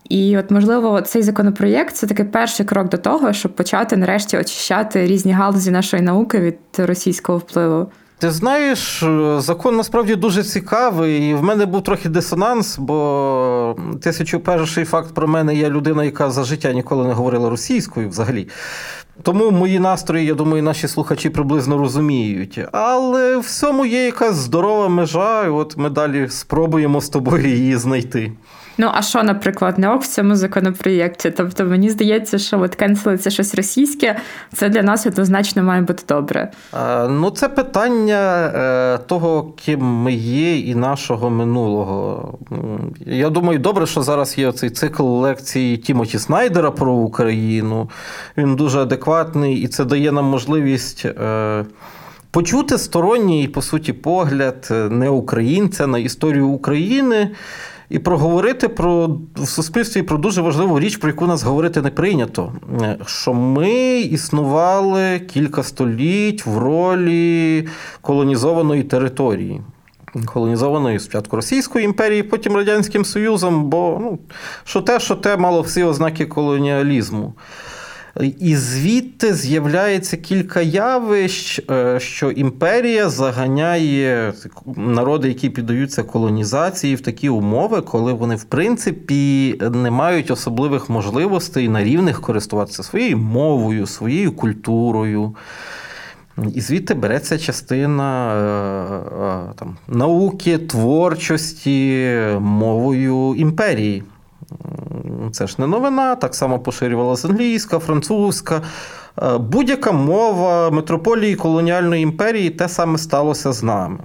І, 0.09 0.39
от, 0.39 0.51
можливо, 0.51 1.01
цей 1.01 1.23
законопроєкт 1.23 1.95
це 1.95 2.07
такий 2.07 2.25
перший 2.25 2.67
крок 2.67 2.89
до 2.89 2.97
того, 2.97 3.33
щоб 3.33 3.57
почати 3.57 3.97
нарешті 3.97 4.39
очищати 4.39 5.07
різні 5.07 5.33
галузі 5.33 5.71
нашої 5.71 6.03
науки 6.03 6.41
від 6.41 6.59
російського 6.79 7.39
впливу. 7.39 7.87
Ти 8.19 8.31
знаєш, 8.31 9.05
закон 9.39 9.77
насправді 9.77 10.15
дуже 10.15 10.45
цікавий, 10.45 11.31
і 11.31 11.35
в 11.35 11.43
мене 11.43 11.67
був 11.67 11.83
трохи 11.83 12.09
дисонанс, 12.09 12.79
бо 12.79 13.77
тисячу 14.03 14.41
перший 14.41 14.85
факт 14.85 15.15
про 15.15 15.29
мене 15.29 15.55
я 15.55 15.71
людина, 15.71 16.05
яка 16.05 16.31
за 16.31 16.45
життя 16.45 16.73
ніколи 16.73 17.07
не 17.07 17.13
говорила 17.13 17.51
російською 17.51 18.09
взагалі. 18.09 18.49
Тому 19.23 19.51
мої 19.51 19.79
настрої, 19.79 20.27
я 20.27 20.35
думаю, 20.35 20.63
наші 20.63 20.89
слухачі 20.89 21.31
приблизно 21.31 21.79
розуміють. 21.79 22.61
Але 22.73 23.39
в 23.39 23.47
цьому 23.47 23.87
є 23.87 24.05
якась 24.05 24.37
здорова 24.37 24.89
межа, 24.89 25.45
і 25.45 25.49
от 25.49 25.77
ми 25.77 25.91
далі 25.91 26.29
спробуємо 26.29 27.01
з 27.01 27.09
тобою 27.09 27.47
її 27.47 27.77
знайти. 27.77 28.33
Ну, 28.79 28.91
а 28.95 29.03
що, 29.03 29.23
наприклад, 29.23 29.79
не 29.79 29.89
ок 29.89 30.03
в 30.03 30.07
цьому 30.07 30.37
законопроєкті? 30.37 31.31
Тобто 31.31 31.65
мені 31.65 31.91
здається, 31.91 32.39
що 32.39 32.61
от 32.61 32.75
кенсели 32.75 33.19
щось 33.29 33.55
російське, 33.55 34.17
це 34.53 34.69
для 34.69 34.83
нас 34.83 35.07
однозначно 35.07 35.63
має 35.63 35.83
бути 35.83 36.03
добре. 36.09 36.51
А, 36.73 37.09
ну, 37.09 37.31
це 37.31 37.49
питання 37.49 38.53
е, 38.55 38.99
того, 38.99 39.53
ким 39.65 39.81
ми 39.81 40.13
є, 40.13 40.59
і 40.59 40.75
нашого 40.75 41.31
минулого. 41.31 42.39
Я 43.07 43.31
думаю, 43.31 43.59
добре, 43.59 43.87
що 43.87 44.03
зараз 44.03 44.39
є 44.39 44.53
цей 44.53 44.71
цикл 44.71 45.03
лекцій 45.03 45.77
Тімоті 45.77 46.19
Снайдера 46.19 46.71
про 46.71 46.93
Україну. 46.93 47.91
Він 48.37 48.57
дуже 48.57 48.81
адекватний, 48.81 49.57
і 49.57 49.69
це 49.69 49.85
дає 49.85 50.13
нам 50.13 50.25
можливість. 50.25 51.05
Е, 51.07 51.65
Почути 52.31 52.79
сторонній, 52.79 53.49
по 53.49 53.63
суті, 53.63 53.93
погляд 53.93 54.69
не 54.91 55.09
українця 55.09 55.87
на 55.87 55.99
історію 55.99 56.49
України 56.49 57.31
і 57.89 57.99
проговорити 57.99 58.69
про 58.69 59.19
в 59.37 59.49
суспільстві 59.49 60.03
про 60.03 60.19
дуже 60.19 60.43
важливу 60.43 60.81
річ, 60.81 60.97
про 60.97 61.09
яку 61.09 61.27
нас 61.27 61.43
говорити 61.43 61.83
не 61.83 61.91
прийнято. 61.91 62.53
Що 63.07 63.35
ми 63.35 64.01
існували 64.01 65.21
кілька 65.21 65.63
століть 65.63 66.47
в 66.47 66.59
ролі 66.59 67.69
колонізованої 68.01 68.83
території. 68.83 69.61
Колонізованої 70.25 70.99
спочатку 70.99 71.37
Російської 71.37 71.85
імперії, 71.85 72.23
потім 72.23 72.57
Радянським 72.57 73.05
Союзом, 73.05 73.65
бо 73.65 73.99
ну, 74.03 74.19
що 74.65 74.81
те, 74.81 75.01
що 75.01 75.15
те 75.15 75.37
мало 75.37 75.61
всі 75.61 75.83
ознаки 75.83 76.27
колоніалізму. 76.27 77.35
І 78.21 78.57
звідти 78.57 79.35
з'являється 79.35 80.17
кілька 80.17 80.61
явищ, 80.61 81.61
е, 81.71 82.01
що 82.01 82.31
імперія 82.31 83.09
заганяє 83.09 84.33
народи, 84.77 85.29
які 85.29 85.51
піддаються 85.51 86.03
колонізації, 86.03 86.95
в 86.95 87.01
такі 87.01 87.29
умови, 87.29 87.81
коли 87.81 88.13
вони, 88.13 88.37
в 88.37 88.45
принципі, 88.45 89.55
не 89.73 89.91
мають 89.91 90.31
особливих 90.31 90.91
можливостей 90.91 91.69
на 91.69 91.85
рівних 91.85 92.21
користуватися 92.21 92.83
своєю 92.83 93.19
мовою, 93.19 93.87
своєю 93.87 94.33
культурою. 94.33 95.35
І 96.55 96.61
звідти 96.61 96.95
береться 96.95 97.39
частина 97.39 98.35
е, 98.35 99.51
е, 99.51 99.53
там, 99.57 99.77
науки, 99.89 100.59
творчості 100.59 102.17
мовою 102.41 103.35
імперії. 103.35 104.03
Це 105.37 105.47
ж 105.47 105.55
не 105.59 105.67
новина, 105.67 106.15
так 106.15 106.35
само 106.35 106.59
поширювалася 106.59 107.29
англійська, 107.29 107.79
французька. 107.79 108.63
Е, 109.23 109.39
будь-яка 109.39 109.93
мова 109.93 110.71
метрополії 110.71 111.35
колоніальної 111.35 112.03
імперії 112.03 112.51
те 112.51 112.69
саме 112.69 112.99
сталося 112.99 113.53
з 113.53 113.63
нами. 113.63 113.99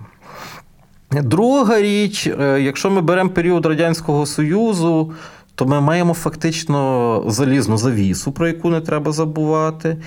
Друга 1.11 1.81
річ, 1.81 2.27
е, 2.27 2.61
якщо 2.61 2.89
ми 2.89 3.01
беремо 3.01 3.29
період 3.29 3.65
Радянського 3.65 4.25
Союзу, 4.25 5.13
то 5.55 5.65
ми 5.65 5.81
маємо 5.81 6.13
фактично 6.13 7.23
залізну 7.27 7.77
завісу, 7.77 8.31
про 8.31 8.47
яку 8.47 8.69
не 8.69 8.81
треба 8.81 9.11
забувати, 9.11 9.97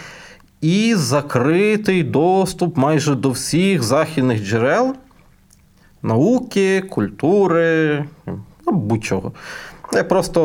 і 0.61 0.95
закритий 0.95 2.02
доступ 2.02 2.76
майже 2.76 3.14
до 3.14 3.31
всіх 3.31 3.83
західних 3.83 4.45
джерел 4.45 4.95
науки, 6.02 6.81
культури, 6.81 8.04
ну, 8.66 8.73
будь-чого. 8.73 9.33
Просто 10.03 10.41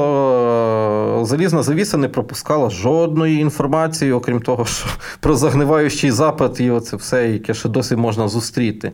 е, 1.21 1.25
залізна 1.25 1.63
завіса 1.63 1.97
не 1.97 2.07
пропускала 2.07 2.69
жодної 2.69 3.39
інформації, 3.39 4.11
окрім 4.11 4.39
того, 4.39 4.65
що 4.65 4.85
про 5.19 5.35
загниваючий 5.35 6.11
запад 6.11 6.57
і 6.59 6.69
оце 6.69 6.97
все, 6.97 7.29
яке 7.29 7.53
ще 7.53 7.69
досі 7.69 7.95
можна 7.95 8.27
зустріти. 8.27 8.91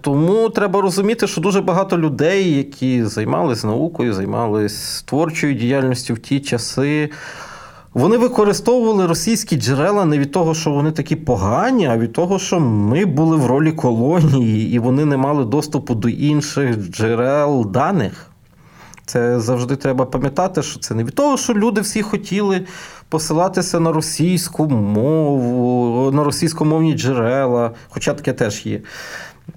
Тому 0.00 0.48
треба 0.48 0.80
розуміти, 0.80 1.26
що 1.26 1.40
дуже 1.40 1.60
багато 1.60 1.98
людей, 1.98 2.56
які 2.56 3.04
займалися 3.04 3.66
наукою, 3.66 4.14
займалися 4.14 5.04
творчою 5.04 5.54
діяльністю 5.54 6.14
в 6.14 6.18
ті 6.18 6.40
часи, 6.40 7.10
вони 7.94 8.16
використовували 8.16 9.06
російські 9.06 9.56
джерела 9.56 10.04
не 10.04 10.18
від 10.18 10.32
того, 10.32 10.54
що 10.54 10.70
вони 10.70 10.90
такі 10.90 11.16
погані, 11.16 11.86
а 11.86 11.96
від 11.96 12.12
того, 12.12 12.38
що 12.38 12.60
ми 12.60 13.04
були 13.04 13.36
в 13.36 13.46
ролі 13.46 13.72
колонії, 13.72 14.72
і 14.74 14.78
вони 14.78 15.04
не 15.04 15.16
мали 15.16 15.44
доступу 15.44 15.94
до 15.94 16.08
інших 16.08 16.76
джерел 16.76 17.70
даних. 17.70 18.33
Це 19.06 19.40
завжди 19.40 19.76
треба 19.76 20.04
пам'ятати, 20.04 20.62
що 20.62 20.80
це 20.80 20.94
не 20.94 21.04
від 21.04 21.14
того, 21.14 21.36
що 21.36 21.54
люди 21.54 21.80
всі 21.80 22.02
хотіли 22.02 22.66
посилатися 23.08 23.80
на 23.80 23.92
російську 23.92 24.68
мову, 24.68 26.10
на 26.10 26.24
російськомовні 26.24 26.94
джерела, 26.94 27.70
хоча 27.88 28.14
таке 28.14 28.32
теж 28.32 28.66
є. 28.66 28.80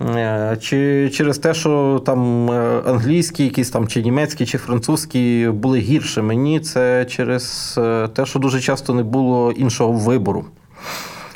Е, 0.01 0.57
чи 0.61 1.09
через 1.13 1.37
те, 1.37 1.53
що 1.53 2.01
там 2.05 2.51
е, 2.51 2.81
англійські, 2.85 3.43
якісь 3.43 3.69
там, 3.69 3.87
чи 3.87 4.03
німецькі, 4.03 4.45
чи 4.45 4.57
французькі 4.57 5.49
були 5.53 5.79
гірше. 5.79 6.21
Мені 6.21 6.59
це 6.59 7.05
через 7.05 7.75
е, 7.77 8.07
те, 8.07 8.25
що 8.25 8.39
дуже 8.39 8.61
часто 8.61 8.93
не 8.93 9.03
було 9.03 9.51
іншого 9.51 9.91
вибору. 9.91 10.45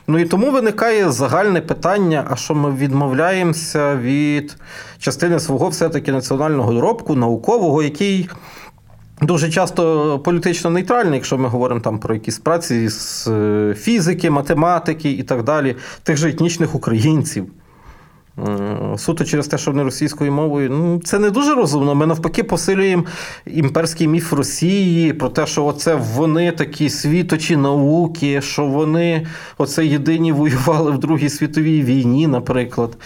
Ну 0.07 0.19
і 0.19 0.25
тому 0.25 0.51
виникає 0.51 1.11
загальне 1.11 1.61
питання: 1.61 2.27
а 2.29 2.35
що 2.35 2.55
ми 2.55 2.71
відмовляємося 2.71 3.95
від 3.95 4.55
частини 4.99 5.39
свого 5.39 5.69
все-таки 5.69 6.11
національного 6.11 6.73
доробку, 6.73 7.15
наукового, 7.15 7.83
який. 7.83 8.29
Дуже 9.23 9.49
часто 9.49 10.19
політично 10.19 10.69
нейтральний, 10.69 11.13
якщо 11.13 11.37
ми 11.37 11.49
говоримо 11.49 11.81
там 11.81 11.99
про 11.99 12.13
якісь 12.13 12.39
праці 12.39 12.89
з 12.89 13.27
е, 13.27 13.75
фізики, 13.79 14.29
математики 14.29 15.11
і 15.11 15.23
так 15.23 15.43
далі, 15.43 15.75
тих 16.03 16.17
же 16.17 16.29
етнічних 16.29 16.75
українців. 16.75 17.47
Е, 18.39 18.97
суто 18.97 19.25
через 19.25 19.47
те, 19.47 19.57
що 19.57 19.71
вони 19.71 19.83
російською 19.83 20.31
мовою, 20.31 20.69
ну 20.69 20.99
це 21.03 21.19
не 21.19 21.29
дуже 21.29 21.55
розумно. 21.55 21.95
Ми 21.95 22.05
навпаки 22.05 22.43
посилюємо 22.43 23.03
імперський 23.45 24.07
міф 24.07 24.33
Росії 24.33 25.13
про 25.13 25.29
те, 25.29 25.45
що 25.45 25.65
оце 25.65 25.95
вони 25.95 26.51
такі 26.51 26.89
світочі 26.89 27.55
науки, 27.55 28.41
що 28.41 28.65
вони 28.65 29.27
оце 29.57 29.85
єдині 29.85 30.31
воювали 30.31 30.91
в 30.91 30.97
Другій 30.97 31.29
світовій 31.29 31.83
війні, 31.83 32.27
наприклад. 32.27 32.97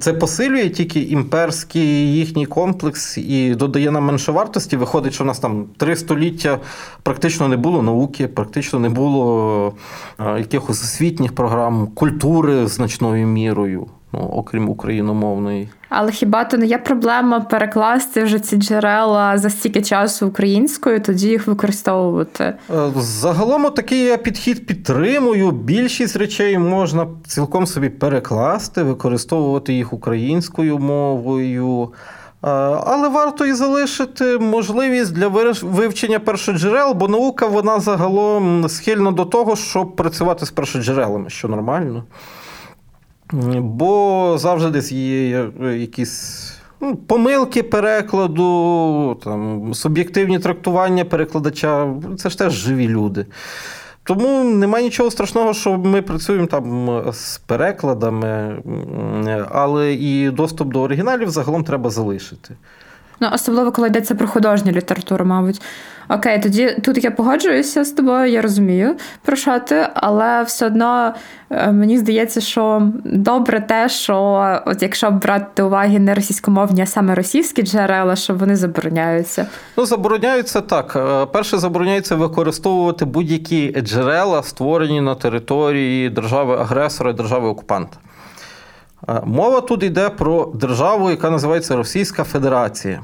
Це 0.00 0.12
посилює 0.12 0.68
тільки 0.68 1.00
імперський 1.00 2.12
їхній 2.12 2.46
комплекс 2.46 3.18
і 3.18 3.54
додає 3.54 3.90
нам 3.90 4.04
меншовартості. 4.04 4.76
Виходить, 4.76 5.14
що 5.14 5.24
в 5.24 5.26
нас 5.26 5.38
там 5.38 5.64
три 5.76 5.96
століття 5.96 6.58
практично 7.02 7.48
не 7.48 7.56
було 7.56 7.82
науки, 7.82 8.28
практично 8.28 8.78
не 8.78 8.88
було 8.88 9.74
е, 10.20 10.38
якихось 10.38 10.82
освітніх 10.82 11.34
програм, 11.34 11.86
культури 11.86 12.66
значною 12.66 13.26
мірою 13.26 13.86
ну, 14.14 14.28
окрім 14.32 14.68
україномовної. 14.68 15.68
Але 15.88 16.12
хіба 16.12 16.44
то 16.44 16.56
не 16.56 16.66
є 16.66 16.78
проблема 16.78 17.40
перекласти 17.40 18.24
вже 18.24 18.38
ці 18.38 18.56
джерела 18.56 19.38
за 19.38 19.50
стільки 19.50 19.82
часу 19.82 20.26
українською, 20.26 21.00
тоді 21.00 21.28
їх 21.28 21.46
використовувати? 21.46 22.44
Е, 22.44 22.90
загалом 22.96 23.70
такий 23.70 24.02
я 24.02 24.16
підхід 24.16 24.66
підтримую. 24.66 25.50
Більшість 25.50 26.16
речей 26.16 26.58
можна 26.58 27.06
цілком 27.26 27.66
собі 27.66 27.88
перекласти, 27.88 28.82
використовувати 28.82 29.72
їх 29.72 29.92
українською 29.92 30.78
мовою. 30.78 31.88
Але 32.86 33.08
варто 33.08 33.46
і 33.46 33.52
залишити 33.52 34.38
можливість 34.38 35.12
для 35.12 35.28
вивчення 35.62 36.18
першоджерел, 36.18 36.92
бо 36.92 37.08
наука 37.08 37.46
вона 37.46 37.80
загалом 37.80 38.68
схильна 38.68 39.10
до 39.10 39.24
того, 39.24 39.56
щоб 39.56 39.96
працювати 39.96 40.46
з 40.46 40.50
першоджерелами, 40.50 41.30
що 41.30 41.48
нормально. 41.48 42.04
Бо 43.32 44.34
завжди 44.38 44.70
десь 44.70 44.92
є 44.92 45.50
якісь 45.60 46.52
ну, 46.80 46.96
помилки 46.96 47.62
перекладу, 47.62 49.20
там, 49.24 49.74
суб'єктивні 49.74 50.38
трактування 50.38 51.04
перекладача 51.04 51.94
це 52.18 52.30
ж 52.30 52.38
теж 52.38 52.52
живі 52.52 52.88
люди. 52.88 53.26
Тому 54.04 54.44
немає 54.44 54.84
нічого 54.84 55.10
страшного, 55.10 55.54
що 55.54 55.78
ми 55.78 56.02
працюємо 56.02 56.46
там 56.46 57.02
з 57.12 57.38
перекладами, 57.38 58.62
але 59.50 59.92
і 59.92 60.30
доступ 60.30 60.72
до 60.72 60.80
оригіналів 60.80 61.30
загалом 61.30 61.64
треба 61.64 61.90
залишити. 61.90 62.54
Ну, 63.20 63.28
особливо, 63.32 63.72
коли 63.72 63.88
йдеться 63.88 64.14
про 64.14 64.26
художню 64.28 64.72
літературу, 64.72 65.24
мабуть. 65.24 65.62
Окей, 66.08 66.42
тоді 66.42 66.76
тут 66.82 67.04
я 67.04 67.10
погоджуюся 67.10 67.84
з 67.84 67.90
тобою, 67.90 68.26
я 68.26 68.42
розумію, 68.42 68.96
про 69.22 69.36
що 69.36 69.58
ти, 69.58 69.86
але 69.94 70.42
все 70.42 70.66
одно 70.66 71.14
е, 71.50 71.72
мені 71.72 71.98
здається, 71.98 72.40
що 72.40 72.88
добре 73.04 73.60
те, 73.60 73.88
що 73.88 74.16
от 74.66 74.82
якщо 74.82 75.10
брати 75.10 75.62
уваги 75.62 75.98
не 75.98 76.14
російськомовні, 76.14 76.82
а 76.82 76.86
саме 76.86 77.14
російські 77.14 77.62
джерела, 77.62 78.16
що 78.16 78.34
вони 78.34 78.56
забороняються. 78.56 79.46
Ну, 79.76 79.86
забороняються 79.86 80.60
так. 80.60 80.96
Е, 80.96 81.26
перше, 81.26 81.58
забороняється 81.58 82.16
використовувати 82.16 83.04
будь-які 83.04 83.76
джерела, 83.80 84.42
створені 84.42 85.00
на 85.00 85.14
території 85.14 86.10
держави-агресора 86.10 87.12
держави-окупанта. 87.12 87.96
Е, 89.08 89.20
мова 89.24 89.60
тут 89.60 89.82
йде 89.82 90.08
про 90.08 90.52
державу, 90.54 91.10
яка 91.10 91.30
називається 91.30 91.76
Російська 91.76 92.24
Федерація. 92.24 93.00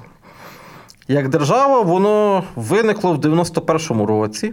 Як 1.10 1.28
держава, 1.28 1.80
воно 1.80 2.44
виникло 2.56 3.12
в 3.12 3.18
91-му 3.18 4.06
році. 4.06 4.52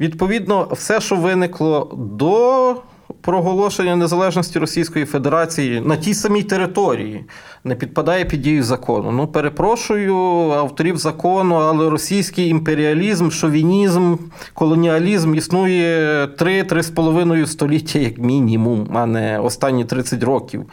Відповідно, 0.00 0.68
все, 0.72 1.00
що 1.00 1.16
виникло 1.16 1.90
до 1.96 2.76
проголошення 3.20 3.96
незалежності 3.96 4.58
Російської 4.58 5.04
Федерації 5.04 5.80
на 5.80 5.96
тій 5.96 6.14
самій 6.14 6.42
території 6.42 7.24
не 7.64 7.74
підпадає 7.74 8.24
під 8.24 8.42
дію 8.42 8.62
закону. 8.62 9.12
Ну, 9.12 9.26
перепрошую 9.26 10.16
авторів 10.50 10.96
закону, 10.96 11.54
але 11.54 11.90
російський 11.90 12.48
імперіалізм, 12.48 13.30
шовінізм, 13.30 14.16
колоніалізм 14.54 15.34
існує 15.34 16.26
3-3,5 16.26 17.46
століття, 17.46 17.98
як 17.98 18.18
мінімум, 18.18 18.88
а 18.94 19.06
не 19.06 19.38
останні 19.38 19.84
30 19.84 20.22
років. 20.22 20.64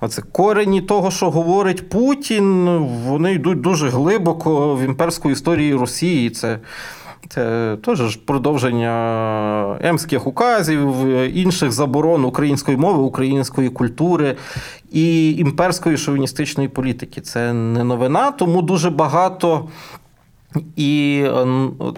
Оце 0.00 0.22
корені 0.22 0.80
того, 0.80 1.10
що 1.10 1.30
говорить 1.30 1.88
Путін, 1.88 2.66
вони 3.06 3.32
йдуть 3.32 3.60
дуже 3.60 3.88
глибоко 3.88 4.74
в 4.76 4.82
імперську 4.82 5.30
історію 5.30 5.78
Росії. 5.78 6.30
Це 6.30 6.58
це 7.34 7.76
теж 7.84 8.16
продовження 8.16 9.78
емських 9.80 10.26
указів, 10.26 11.06
інших 11.34 11.72
заборон 11.72 12.24
української 12.24 12.76
мови, 12.76 13.02
української 13.02 13.68
культури 13.68 14.36
і 14.92 15.32
імперської 15.32 15.96
шовіністичної 15.96 16.68
політики. 16.68 17.20
Це 17.20 17.52
не 17.52 17.84
новина, 17.84 18.30
тому 18.30 18.62
дуже 18.62 18.90
багато 18.90 19.68
і 20.76 21.22
е, 21.26 21.46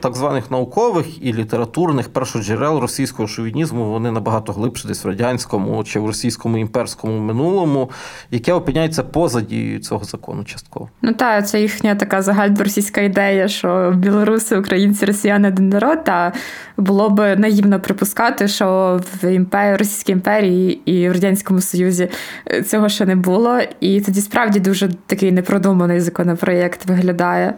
так 0.01 0.17
званих 0.17 0.51
наукових 0.51 1.27
і 1.27 1.33
літературних 1.33 2.09
першоджерел 2.09 2.79
російського 2.79 3.29
шовінізму 3.29 3.91
вони 3.91 4.11
набагато 4.11 4.53
глибше 4.53 4.89
десь 4.89 5.05
в 5.05 5.09
радянському 5.09 5.85
чи 5.85 6.01
в 6.01 6.07
російському 6.07 6.59
імперському 6.59 7.19
минулому, 7.19 7.91
яке 8.31 8.53
опиняється 8.53 9.03
поза 9.03 9.41
дією 9.41 9.79
цього 9.79 10.05
закону 10.05 10.45
частково. 10.45 10.89
Ну 11.03 11.13
так, 11.13 11.49
це 11.49 11.61
їхня 11.61 11.95
така 11.95 12.23
загальноросійська 12.23 13.01
ідея, 13.01 13.49
що 13.49 13.93
білоруси, 13.97 14.59
українці, 14.59 15.07
росіяни 15.07 15.49
один 15.49 15.69
народ. 15.69 16.05
Та 16.05 16.33
було 16.77 17.11
б 17.11 17.37
наївно 17.37 17.81
припускати, 17.81 18.49
що 18.49 19.01
в 19.23 19.33
імпері, 19.33 19.77
Російській 19.77 20.13
імперії 20.13 20.83
і 20.85 21.09
в 21.09 21.13
радянському 21.13 21.61
Союзі 21.61 22.09
е, 22.51 22.63
цього 22.63 22.89
ще 22.89 23.07
не 23.07 23.17
було. 23.17 23.59
І 23.81 24.01
тоді 24.01 24.21
справді 24.21 24.61
дуже 24.61 24.89
такий 25.07 25.33
непродуманий 25.33 26.01
законопроєкт 26.01 26.87
виглядає. 26.87 27.55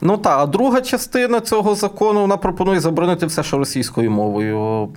Ну 0.00 0.16
так, 0.16 0.38
а 0.38 0.46
друга 0.46 0.80
частина 0.80 1.40
цього 1.40 1.74
закону 1.74 2.20
вона 2.20 2.36
пропонує 2.36 2.80
заборонити 2.80 3.26
все, 3.26 3.42
що 3.42 3.58
російською 3.58 4.10
мовою. 4.10 4.88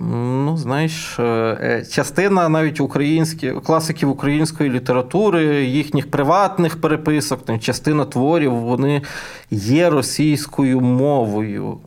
Ну, 0.44 0.56
знаєш, 0.56 1.18
е, 1.18 1.22
е, 1.62 1.84
частина 1.92 2.48
навіть 2.48 2.80
українські 2.80 3.50
класиків 3.50 4.10
української 4.10 4.70
літератури, 4.70 5.64
їхніх 5.64 6.10
приватних 6.10 6.80
переписок, 6.80 7.40
частина 7.60 8.04
творів, 8.04 8.54
вони 8.54 9.02
є 9.50 9.90
російською 9.90 10.80
мовою. 10.80 11.78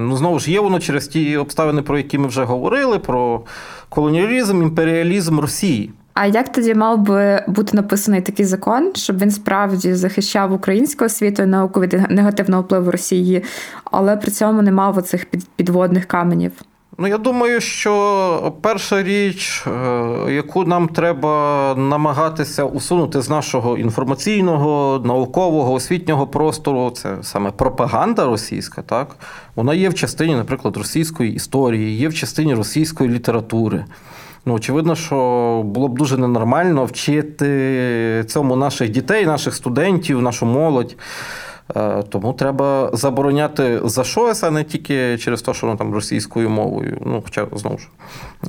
Ну, 0.00 0.16
знову 0.16 0.38
ж 0.38 0.50
є 0.50 0.60
воно 0.60 0.80
через 0.80 1.08
ті 1.08 1.36
обставини, 1.36 1.82
про 1.82 1.96
які 1.96 2.18
ми 2.18 2.28
вже 2.28 2.44
говорили: 2.44 2.98
про 2.98 3.40
колоніалізм, 3.88 4.62
імперіалізм 4.62 5.40
Росії. 5.40 5.90
А 6.18 6.26
як 6.26 6.52
тоді 6.52 6.74
мав 6.74 6.98
би 6.98 7.44
бути 7.46 7.76
написаний 7.76 8.20
такий 8.20 8.46
закон, 8.46 8.92
щоб 8.94 9.18
він 9.18 9.30
справді 9.30 9.94
захищав 9.94 10.52
українську 10.52 11.04
освіту 11.04 11.42
і 11.42 11.46
науку 11.46 11.80
від 11.80 12.10
негативного 12.10 12.62
впливу 12.62 12.90
Росії, 12.90 13.44
але 13.84 14.16
при 14.16 14.30
цьому 14.30 14.62
не 14.62 14.72
мав 14.72 14.98
оцих 14.98 15.26
підводних 15.56 16.04
каменів? 16.04 16.52
Ну, 16.98 17.06
я 17.06 17.18
думаю, 17.18 17.60
що 17.60 18.54
перша 18.60 19.02
річ, 19.02 19.64
е, 19.66 20.32
яку 20.32 20.64
нам 20.64 20.88
треба 20.88 21.74
намагатися 21.78 22.64
усунути 22.64 23.20
з 23.20 23.30
нашого 23.30 23.78
інформаційного, 23.78 25.02
наукового, 25.04 25.72
освітнього 25.72 26.26
простору, 26.26 26.90
це 26.90 27.16
саме 27.22 27.50
пропаганда 27.50 28.26
російська, 28.26 28.82
так 28.82 29.16
вона 29.54 29.74
є 29.74 29.88
в 29.88 29.94
частині, 29.94 30.34
наприклад, 30.34 30.76
російської 30.76 31.34
історії, 31.34 31.98
є 31.98 32.08
в 32.08 32.14
частині 32.14 32.54
російської 32.54 33.10
літератури. 33.10 33.84
Ну, 34.46 34.54
очевидно, 34.54 34.94
що 34.94 35.62
було 35.64 35.88
б 35.88 35.98
дуже 35.98 36.16
ненормально 36.16 36.84
вчити 36.84 38.24
цьому 38.28 38.56
наших 38.56 38.90
дітей, 38.90 39.26
наших 39.26 39.54
студентів, 39.54 40.22
нашу 40.22 40.46
молодь. 40.46 40.96
Е, 41.76 42.02
тому 42.08 42.32
треба 42.32 42.90
забороняти 42.92 43.80
за 43.84 44.04
щось, 44.04 44.42
а 44.42 44.50
не 44.50 44.64
тільки 44.64 45.18
через 45.18 45.42
те, 45.42 45.54
що 45.54 45.66
воно 45.66 45.78
там 45.78 45.94
російською 45.94 46.50
мовою. 46.50 46.98
Ну, 47.06 47.22
хоча 47.24 47.46
знову 47.52 47.78
ж 47.78 47.88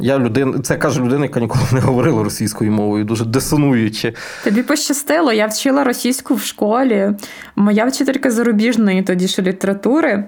я 0.02 0.20
людина, 0.20 0.60
це 0.60 0.76
каже 0.76 1.02
людина, 1.02 1.26
яка 1.26 1.40
ніколи 1.40 1.66
не 1.72 1.80
говорила 1.80 2.24
російською 2.24 2.72
мовою, 2.72 3.06
дуже 3.06 3.26
дисонуючи. 3.26 4.14
Тобі 4.44 4.64
пощастило, 4.64 5.34
я 5.34 5.48
вчила 5.48 5.84
російську 5.84 6.36
в 6.36 6.42
школі. 6.42 7.12
Моя 7.56 7.86
вчителька 7.86 8.32
зарубіжної 8.32 9.04
тоді 9.04 9.28
ще 9.28 9.42
літератури 9.42 10.24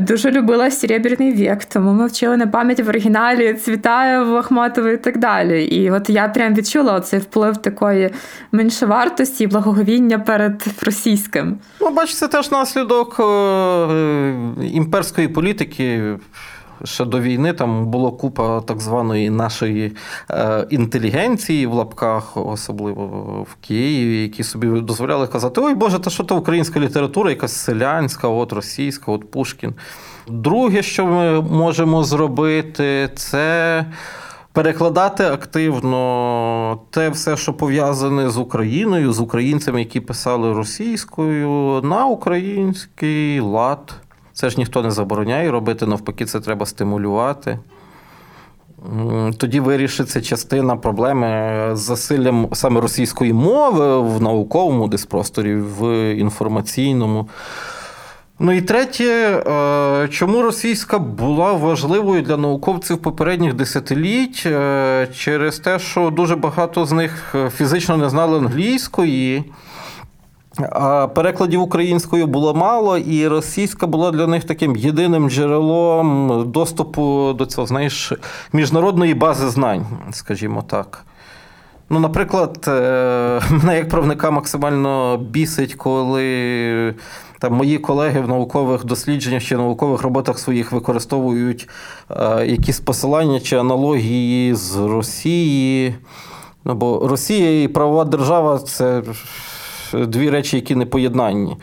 дуже 0.00 0.30
любила 0.30 0.70
Серебряний 0.70 1.32
вік, 1.32 1.64
тому 1.64 1.92
ми 1.92 2.06
вчили 2.06 2.36
на 2.36 2.46
пам'ять 2.46 2.80
в 2.80 2.88
оригіналі 2.88 3.54
Цвітаєва, 3.54 4.38
Ахматова 4.38 4.90
і 4.90 4.96
так 4.96 5.18
далі. 5.18 5.64
І 5.64 5.90
от 5.90 6.10
я 6.10 6.28
прям 6.28 6.54
відчула 6.54 7.00
цей 7.00 7.20
вплив 7.20 7.56
такої 7.56 8.10
меншовартості 8.52 9.44
і 9.44 9.46
благоговіння 9.46 10.18
перед 10.18 10.66
російським. 10.82 11.58
Ну, 11.80 11.90
бачите, 11.90 12.28
теж 12.28 12.50
наслідок 12.50 13.20
е, 13.20 14.34
імперської 14.62 15.28
політики 15.28 16.16
ще 16.86 17.04
до 17.04 17.20
війни 17.20 17.52
там 17.52 17.86
було 17.86 18.12
купа 18.12 18.60
так 18.60 18.80
званої 18.80 19.30
нашої 19.30 19.96
е, 20.30 20.66
інтелігенції 20.70 21.66
в 21.66 21.72
лапках, 21.72 22.36
особливо 22.36 23.06
в 23.50 23.54
Києві, 23.66 24.22
які 24.22 24.44
собі 24.44 24.80
дозволяли 24.80 25.26
казати: 25.26 25.60
Ой 25.60 25.74
Боже, 25.74 25.98
та 25.98 26.10
що 26.10 26.24
то 26.24 26.36
українська 26.36 26.80
література, 26.80 27.30
якась 27.30 27.52
селянська, 27.52 28.28
от 28.28 28.52
російська, 28.52 29.12
от 29.12 29.30
Пушкін. 29.30 29.74
Друге, 30.28 30.82
що 30.82 31.06
ми 31.06 31.40
можемо 31.40 32.04
зробити, 32.04 33.10
це. 33.16 33.84
Перекладати 34.52 35.24
активно 35.24 36.80
те 36.90 37.08
все, 37.08 37.36
що 37.36 37.54
пов'язане 37.54 38.30
з 38.30 38.38
Україною, 38.38 39.12
з 39.12 39.20
українцями, 39.20 39.78
які 39.78 40.00
писали 40.00 40.52
російською, 40.52 41.80
на 41.84 42.06
український 42.06 43.40
лад. 43.40 43.94
Це 44.36 44.50
ж 44.50 44.58
ніхто 44.58 44.82
не 44.82 44.90
забороняє 44.90 45.50
робити, 45.50 45.86
навпаки, 45.86 46.24
це 46.24 46.40
треба 46.40 46.66
стимулювати. 46.66 47.58
Тоді 49.36 49.60
вирішиться 49.60 50.20
частина 50.20 50.76
проблеми 50.76 51.26
з 51.72 51.78
засиллям 51.78 52.48
саме 52.52 52.80
російської 52.80 53.32
мови 53.32 54.00
в 54.00 54.22
науковому 54.22 54.88
диспросторі, 54.88 55.54
в 55.54 56.14
інформаційному. 56.14 57.28
Ну 58.38 58.52
і 58.52 58.60
третє, 58.60 59.42
е, 59.46 60.08
чому 60.08 60.42
російська 60.42 60.98
була 60.98 61.52
важливою 61.52 62.22
для 62.22 62.36
науковців 62.36 62.98
попередніх 62.98 63.54
десятиліть 63.54 64.42
е, 64.46 65.08
через 65.14 65.58
те, 65.58 65.78
що 65.78 66.10
дуже 66.10 66.36
багато 66.36 66.84
з 66.84 66.92
них 66.92 67.34
фізично 67.56 67.96
не 67.96 68.08
знали 68.08 68.38
англійської. 68.38 69.44
Перекладів 71.14 71.62
українською 71.62 72.26
було 72.26 72.54
мало, 72.54 72.98
і 72.98 73.28
російська 73.28 73.86
була 73.86 74.10
для 74.10 74.26
них 74.26 74.44
таким 74.44 74.76
єдиним 74.76 75.30
джерелом 75.30 76.44
доступу 76.50 77.32
до 77.32 77.46
цього, 77.46 77.66
знаєш, 77.66 78.12
міжнародної 78.52 79.14
бази 79.14 79.48
знань, 79.48 79.86
скажімо 80.12 80.64
так. 80.66 81.04
Ну, 81.90 82.00
наприклад, 82.00 82.64
е, 82.68 83.40
мене 83.50 83.76
як 83.76 83.88
правника 83.88 84.30
максимально 84.30 85.16
бісить, 85.16 85.74
коли 85.74 86.94
там 87.38 87.54
мої 87.54 87.78
колеги 87.78 88.20
в 88.20 88.28
наукових 88.28 88.84
дослідженнях 88.84 89.42
чи 89.42 89.56
наукових 89.56 90.02
роботах 90.02 90.38
своїх 90.38 90.72
використовують 90.72 91.68
е, 92.10 92.46
якісь 92.46 92.80
посилання 92.80 93.40
чи 93.40 93.56
аналогії 93.56 94.54
з 94.54 94.76
Росії. 94.76 95.94
Ну, 96.64 96.74
бо 96.74 97.08
Росія 97.08 97.62
і 97.62 97.68
правова 97.68 98.04
держава 98.04 98.58
це 98.58 99.02
дві 99.94 100.30
речі, 100.30 100.56
які 100.56 100.74
не 100.74 100.86
поєднанні. 100.86 101.56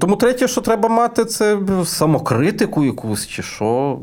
Тому 0.00 0.16
третє, 0.16 0.48
що 0.48 0.60
треба 0.60 0.88
мати, 0.88 1.24
це 1.24 1.58
самокритику 1.84 2.84
якусь, 2.84 3.26
чи 3.26 3.42
що. 3.42 3.98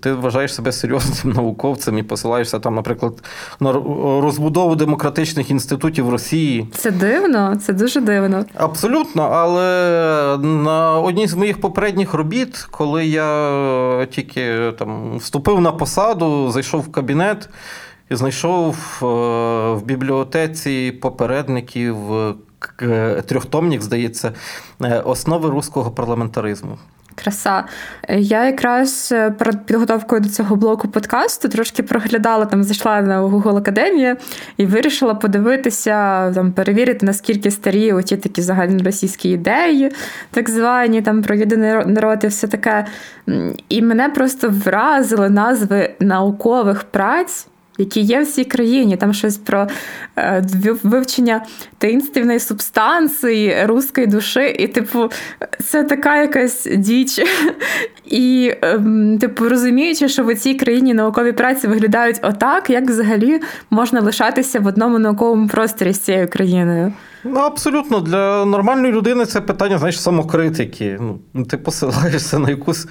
Ти 0.00 0.12
вважаєш 0.12 0.54
себе 0.54 0.72
серйозним 0.72 1.32
науковцем 1.36 1.98
і 1.98 2.02
посилаєшся 2.02 2.58
там, 2.58 2.74
наприклад, 2.74 3.22
на 3.60 3.72
розбудову 4.22 4.76
демократичних 4.76 5.50
інститутів 5.50 6.08
Росії. 6.08 6.66
Це 6.74 6.90
дивно, 6.90 7.56
це 7.66 7.72
дуже 7.72 8.00
дивно. 8.00 8.44
Абсолютно, 8.54 9.22
але 9.22 10.38
на 10.38 10.98
одній 10.98 11.26
з 11.26 11.34
моїх 11.34 11.60
попередніх 11.60 12.14
робіт, 12.14 12.66
коли 12.70 13.06
я 13.06 14.06
тільки 14.10 14.72
там 14.78 15.18
вступив 15.18 15.60
на 15.60 15.72
посаду, 15.72 16.50
зайшов 16.50 16.80
в 16.80 16.92
кабінет. 16.92 17.48
Знайшов 18.16 18.98
е, 19.02 19.06
в 19.74 19.82
бібліотеці 19.84 20.98
попередників 21.02 21.96
Е, 22.82 23.22
трьохтомник, 23.26 23.82
здається, 23.82 24.32
е, 24.82 25.00
основи 25.00 25.50
руського 25.50 25.90
парламентаризму. 25.90 26.78
Краса. 27.14 27.64
Я 28.08 28.46
якраз 28.46 29.08
е, 29.12 29.30
перед 29.30 29.66
підготовкою 29.66 30.20
до 30.20 30.28
цього 30.28 30.56
блоку 30.56 30.88
подкасту 30.88 31.48
трошки 31.48 31.82
проглядала 31.82 32.44
там, 32.44 32.64
зайшла 32.64 33.02
на 33.02 33.22
Google 33.22 33.56
Академію 33.56 34.16
і 34.56 34.66
вирішила 34.66 35.14
подивитися, 35.14 36.30
там 36.32 36.52
перевірити, 36.52 37.06
наскільки 37.06 37.50
старі 37.50 37.92
оті 37.92 38.16
такі 38.16 38.42
загальноросійські 38.42 39.30
ідеї, 39.30 39.92
так 40.30 40.50
звані 40.50 41.02
там 41.02 41.22
про 41.22 41.34
єдиний 41.34 41.86
народ 41.86 42.24
і 42.24 42.26
все 42.26 42.46
таке. 42.46 42.86
І 43.68 43.82
мене 43.82 44.08
просто 44.08 44.48
вразили 44.48 45.30
назви 45.30 45.94
наукових 46.00 46.84
праць 46.84 47.48
які 47.78 48.00
є 48.00 48.22
в 48.22 48.26
цій 48.26 48.44
країні. 48.44 48.96
Там 48.96 49.14
щось 49.14 49.36
про 49.36 49.66
е, 50.18 50.44
вивчення 50.82 51.44
таїнственної 51.78 52.38
субстанції, 52.38 53.66
руської 53.66 54.06
душі. 54.06 54.56
І, 54.58 54.66
типу, 54.66 55.10
це 55.64 55.84
така 55.84 56.16
якась 56.16 56.68
діч. 56.76 57.20
І, 58.04 58.54
ем, 58.62 59.18
типу, 59.20 59.48
розуміючи, 59.48 60.08
що 60.08 60.24
в 60.24 60.34
цій 60.34 60.54
країні 60.54 60.94
наукові 60.94 61.32
праці 61.32 61.66
виглядають 61.66 62.20
отак, 62.22 62.70
як 62.70 62.84
взагалі 62.84 63.40
можна 63.70 64.00
лишатися 64.00 64.60
в 64.60 64.66
одному 64.66 64.98
науковому 64.98 65.48
просторі 65.48 65.92
з 65.92 65.98
цією 65.98 66.28
країною. 66.28 66.92
Ну, 67.24 67.40
абсолютно, 67.40 68.00
для 68.00 68.44
нормальної 68.44 68.92
людини 68.92 69.26
це 69.26 69.40
питання, 69.40 69.78
знаєш, 69.78 70.00
самокритики. 70.00 70.98
Ну, 71.34 71.44
Ти 71.44 71.56
посилаєшся 71.56 72.38
на 72.38 72.50
якусь 72.50 72.86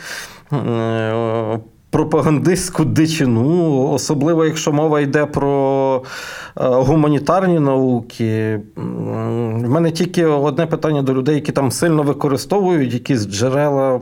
е, 0.54 1.60
пропагандистську 1.91 2.86
дичину, 2.86 3.88
особливо 3.89 4.45
якщо 4.45 4.71
мова 4.71 5.01
йде 5.01 5.25
про 5.25 6.04
е, 6.58 6.63
гуманітарні 6.65 7.60
науки. 7.60 8.60
В 8.75 9.69
мене 9.69 9.91
тільки 9.91 10.25
одне 10.25 10.65
питання 10.65 11.01
до 11.01 11.13
людей, 11.13 11.36
які 11.36 11.51
там 11.51 11.71
сильно 11.71 12.04
використовують 12.04 12.93
якісь 12.93 13.27
джерела 13.27 14.01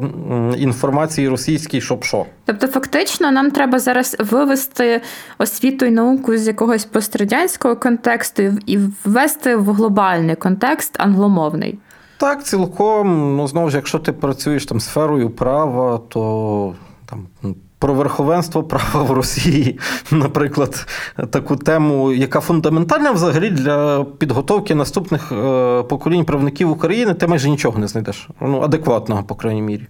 інформації 0.58 1.30
російській, 1.30 1.82
щоб 1.82 2.04
що. 2.04 2.26
Тобто, 2.46 2.68
фактично, 2.68 3.32
нам 3.32 3.52
треба 3.52 3.80
зараз 3.80 4.18
вивести 4.20 5.02
освіту 5.38 5.86
і 5.86 5.92
науку 5.92 6.38
з 6.38 6.48
якогось 6.48 6.86
пострадянського 6.86 7.76
контексту 7.76 8.44
і 8.66 8.80
ввести 9.06 9.56
в 9.56 9.74
глобальний 9.74 10.36
контекст 10.36 10.96
англомовний. 11.00 11.80
Так, 12.18 12.44
цілком. 12.44 13.38
Ну, 13.38 13.48
знову 13.48 13.70
ж, 13.70 13.76
якщо 13.76 14.00
ти 14.00 14.12
працюєш 14.12 14.66
там 14.66 14.80
сферою 14.80 15.30
права, 15.30 16.02
то 16.10 16.74
там 17.06 17.56
про 17.80 17.94
верховенство 17.94 18.64
права 18.64 19.04
в 19.04 19.12
Росії, 19.12 19.80
наприклад, 20.12 20.88
таку 21.30 21.56
тему, 21.56 22.12
яка 22.14 22.40
фундаментальна 22.40 23.12
взагалі 23.12 23.50
для 23.50 24.04
підготовки 24.04 24.76
наступних 24.76 25.32
е, 25.32 25.84
поколінь 25.84 26.26
правників 26.26 26.72
України, 26.72 27.14
ти 27.14 27.28
майже 27.28 27.50
нічого 27.50 27.80
не 27.80 27.88
знайдеш. 27.88 28.30
Ну, 28.42 28.62
адекватного, 28.62 29.24
по 29.24 29.36
крайній 29.36 29.62
мірі. 29.62 29.88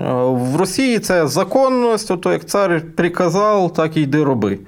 Е, 0.00 0.12
в 0.24 0.56
Росії 0.56 0.98
це 0.98 1.26
законність, 1.26 2.20
то 2.20 2.32
як 2.32 2.46
цар 2.46 2.82
приказав, 2.96 3.72
так 3.72 3.96
і 3.96 4.00
йди 4.00 4.24
роби. 4.24 4.58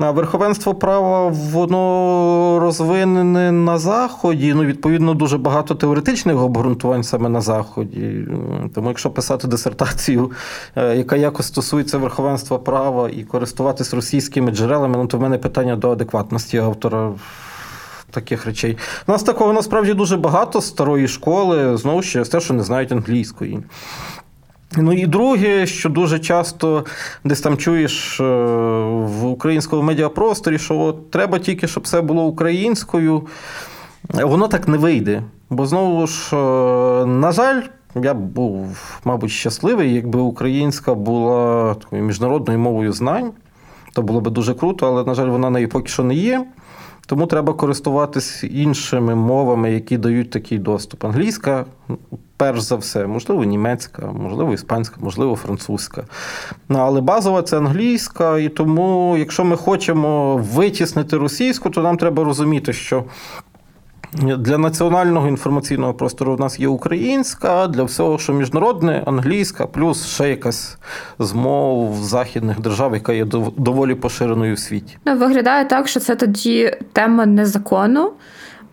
Верховенство 0.00 0.74
права 0.74 1.28
воно 1.28 2.58
розвинене 2.60 3.52
на 3.52 3.78
Заході. 3.78 4.54
Ну, 4.54 4.64
відповідно, 4.64 5.14
дуже 5.14 5.38
багато 5.38 5.74
теоретичних 5.74 6.36
обґрунтувань 6.36 7.04
саме 7.04 7.28
на 7.28 7.40
Заході. 7.40 8.26
Тому, 8.74 8.88
якщо 8.88 9.10
писати 9.10 9.48
дисертацію, 9.48 10.30
е, 10.76 10.96
яка 10.96 11.16
якось 11.16 11.46
стосується 11.46 11.98
верховенства 11.98 12.58
права 12.58 13.08
і 13.08 13.22
користуватись 13.22 13.94
російськими 13.94 14.50
джерелами, 14.50 14.96
ну 14.96 15.06
то 15.06 15.18
в 15.18 15.20
мене 15.20 15.38
питання 15.38 15.76
до 15.76 15.90
адекватності 15.90 16.58
автора. 16.58 17.12
Таких 18.12 18.46
речей. 18.46 18.78
У 19.06 19.12
нас 19.12 19.22
такого 19.22 19.52
насправді 19.52 19.94
дуже 19.94 20.16
багато 20.16 20.60
старої 20.60 21.08
школи, 21.08 21.76
знову 21.76 22.02
ж 22.02 22.24
те, 22.24 22.40
що 22.40 22.54
не 22.54 22.62
знають 22.62 22.92
англійської. 22.92 23.58
Ну 24.76 24.92
і 24.92 25.06
друге, 25.06 25.66
що 25.66 25.88
дуже 25.88 26.18
часто 26.18 26.84
десь 27.24 27.40
там 27.40 27.56
чуєш 27.56 28.20
е, 28.20 28.24
в 28.94 29.26
українському 29.26 29.82
медіапросторі, 29.82 30.58
що 30.58 30.78
от 30.78 31.10
треба 31.10 31.38
тільки, 31.38 31.68
щоб 31.68 31.82
все 31.82 32.00
було 32.00 32.24
українською, 32.24 33.26
воно 34.08 34.48
так 34.48 34.68
не 34.68 34.78
вийде. 34.78 35.22
Бо 35.50 35.66
знову 35.66 36.06
ж, 36.06 36.36
е, 36.36 37.06
на 37.06 37.32
жаль, 37.32 37.62
я 37.94 38.14
б 38.14 38.18
був, 38.18 38.78
мабуть, 39.04 39.30
щасливий, 39.30 39.94
якби 39.94 40.20
українська 40.20 40.94
була 40.94 41.74
такою 41.74 42.02
міжнародною 42.02 42.58
мовою 42.58 42.92
знань. 42.92 43.32
То 43.92 44.02
було 44.02 44.20
б 44.20 44.30
дуже 44.30 44.54
круто, 44.54 44.86
але, 44.86 45.04
на 45.04 45.14
жаль, 45.14 45.28
вона 45.28 45.50
нею 45.50 45.68
поки 45.68 45.88
що 45.88 46.04
не 46.04 46.14
є. 46.14 46.46
Тому 47.10 47.26
треба 47.26 47.52
користуватись 47.52 48.44
іншими 48.44 49.14
мовами, 49.14 49.72
які 49.72 49.98
дають 49.98 50.30
такий 50.30 50.58
доступ. 50.58 51.04
Англійська, 51.04 51.64
перш 52.36 52.60
за 52.60 52.76
все, 52.76 53.06
можливо, 53.06 53.44
німецька, 53.44 54.06
можливо, 54.06 54.52
іспанська, 54.52 54.96
можливо, 55.00 55.36
французька. 55.36 56.04
Ну, 56.68 56.78
але 56.78 57.00
базова 57.00 57.42
це 57.42 57.56
англійська, 57.58 58.38
і 58.38 58.48
тому, 58.48 59.16
якщо 59.18 59.44
ми 59.44 59.56
хочемо 59.56 60.36
витіснити 60.36 61.16
російську, 61.16 61.70
то 61.70 61.82
нам 61.82 61.96
треба 61.96 62.24
розуміти, 62.24 62.72
що 62.72 63.04
для 64.12 64.58
національного 64.58 65.28
інформаційного 65.28 65.94
простору 65.94 66.36
в 66.36 66.40
нас 66.40 66.60
є 66.60 66.68
українська, 66.68 67.66
для 67.66 67.82
всього, 67.82 68.18
що 68.18 68.32
міжнародне, 68.32 69.02
англійська, 69.06 69.66
плюс 69.66 70.06
ще 70.06 70.28
якась 70.28 70.78
змов 71.18 71.96
західних 72.02 72.60
держав, 72.60 72.94
яка 72.94 73.12
є 73.12 73.24
доволі 73.56 73.94
поширеною 73.94 74.54
в 74.54 74.58
світі. 74.58 74.98
Ну, 75.06 75.16
виглядає 75.16 75.64
так, 75.64 75.88
що 75.88 76.00
це 76.00 76.16
тоді 76.16 76.76
тема 76.92 77.26
не 77.26 77.46
закону, 77.46 78.12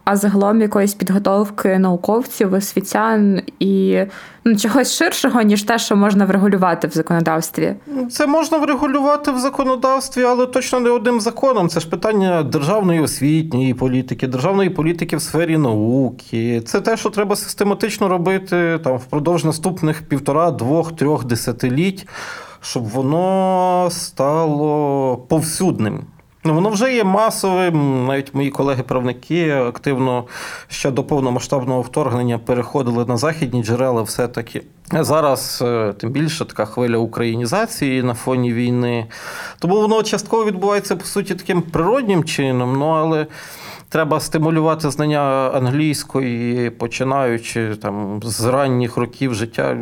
а 0.09 0.15
загалом 0.15 0.61
якоїсь 0.61 0.93
підготовки 0.93 1.79
науковців, 1.79 2.53
освітян 2.53 3.41
і 3.59 3.99
ну, 4.45 4.55
чогось 4.55 4.95
ширшого, 4.95 5.41
ніж 5.41 5.63
те, 5.63 5.79
що 5.79 5.95
можна 5.95 6.25
врегулювати 6.25 6.87
в 6.87 6.91
законодавстві. 6.91 7.75
Це 8.11 8.27
можна 8.27 8.57
врегулювати 8.57 9.31
в 9.31 9.37
законодавстві, 9.37 10.23
але 10.23 10.45
точно 10.45 10.79
не 10.79 10.89
одним 10.89 11.21
законом. 11.21 11.69
Це 11.69 11.79
ж 11.79 11.89
питання 11.89 12.43
державної 12.43 12.99
освітньої 12.99 13.73
політики, 13.73 14.27
державної 14.27 14.69
політики 14.69 15.17
в 15.17 15.21
сфері 15.21 15.57
науки. 15.57 16.61
Це 16.65 16.81
те, 16.81 16.97
що 16.97 17.09
треба 17.09 17.35
систематично 17.35 18.07
робити 18.07 18.79
там 18.83 18.97
впродовж 18.97 19.45
наступних 19.45 20.01
півтора, 20.01 20.51
двох, 20.51 20.95
трьох 20.95 21.25
десятиліть, 21.25 22.07
щоб 22.61 22.83
воно 22.83 23.87
стало 23.91 25.17
повсюдним. 25.17 26.03
Ну, 26.43 26.53
воно 26.53 26.69
вже 26.69 26.93
є 26.93 27.03
масовим. 27.03 28.05
Навіть 28.05 28.33
мої 28.33 28.49
колеги-правники 28.49 29.51
активно 29.51 30.23
ще 30.67 30.91
до 30.91 31.03
повномасштабного 31.03 31.81
вторгнення 31.81 32.37
переходили 32.37 33.05
на 33.05 33.17
західні 33.17 33.63
джерела. 33.63 34.01
Все-таки 34.01 34.61
зараз 34.91 35.63
е, 35.65 35.93
тим 35.97 36.09
більше 36.09 36.45
така 36.45 36.65
хвиля 36.65 36.97
українізації 36.97 38.03
на 38.03 38.13
фоні 38.13 38.53
війни. 38.53 39.07
Тому 39.59 39.81
воно 39.81 40.03
частково 40.03 40.45
відбувається 40.45 40.95
по 40.95 41.05
суті 41.05 41.35
таким 41.35 41.61
природнім 41.61 42.23
чином. 42.23 42.77
Ну 42.79 42.85
але 42.85 43.27
треба 43.89 44.19
стимулювати 44.19 44.89
знання 44.89 45.51
англійської, 45.53 46.69
починаючи 46.69 47.75
там 47.75 48.19
з 48.23 48.45
ранніх 48.45 48.97
років 48.97 49.33
життя 49.33 49.77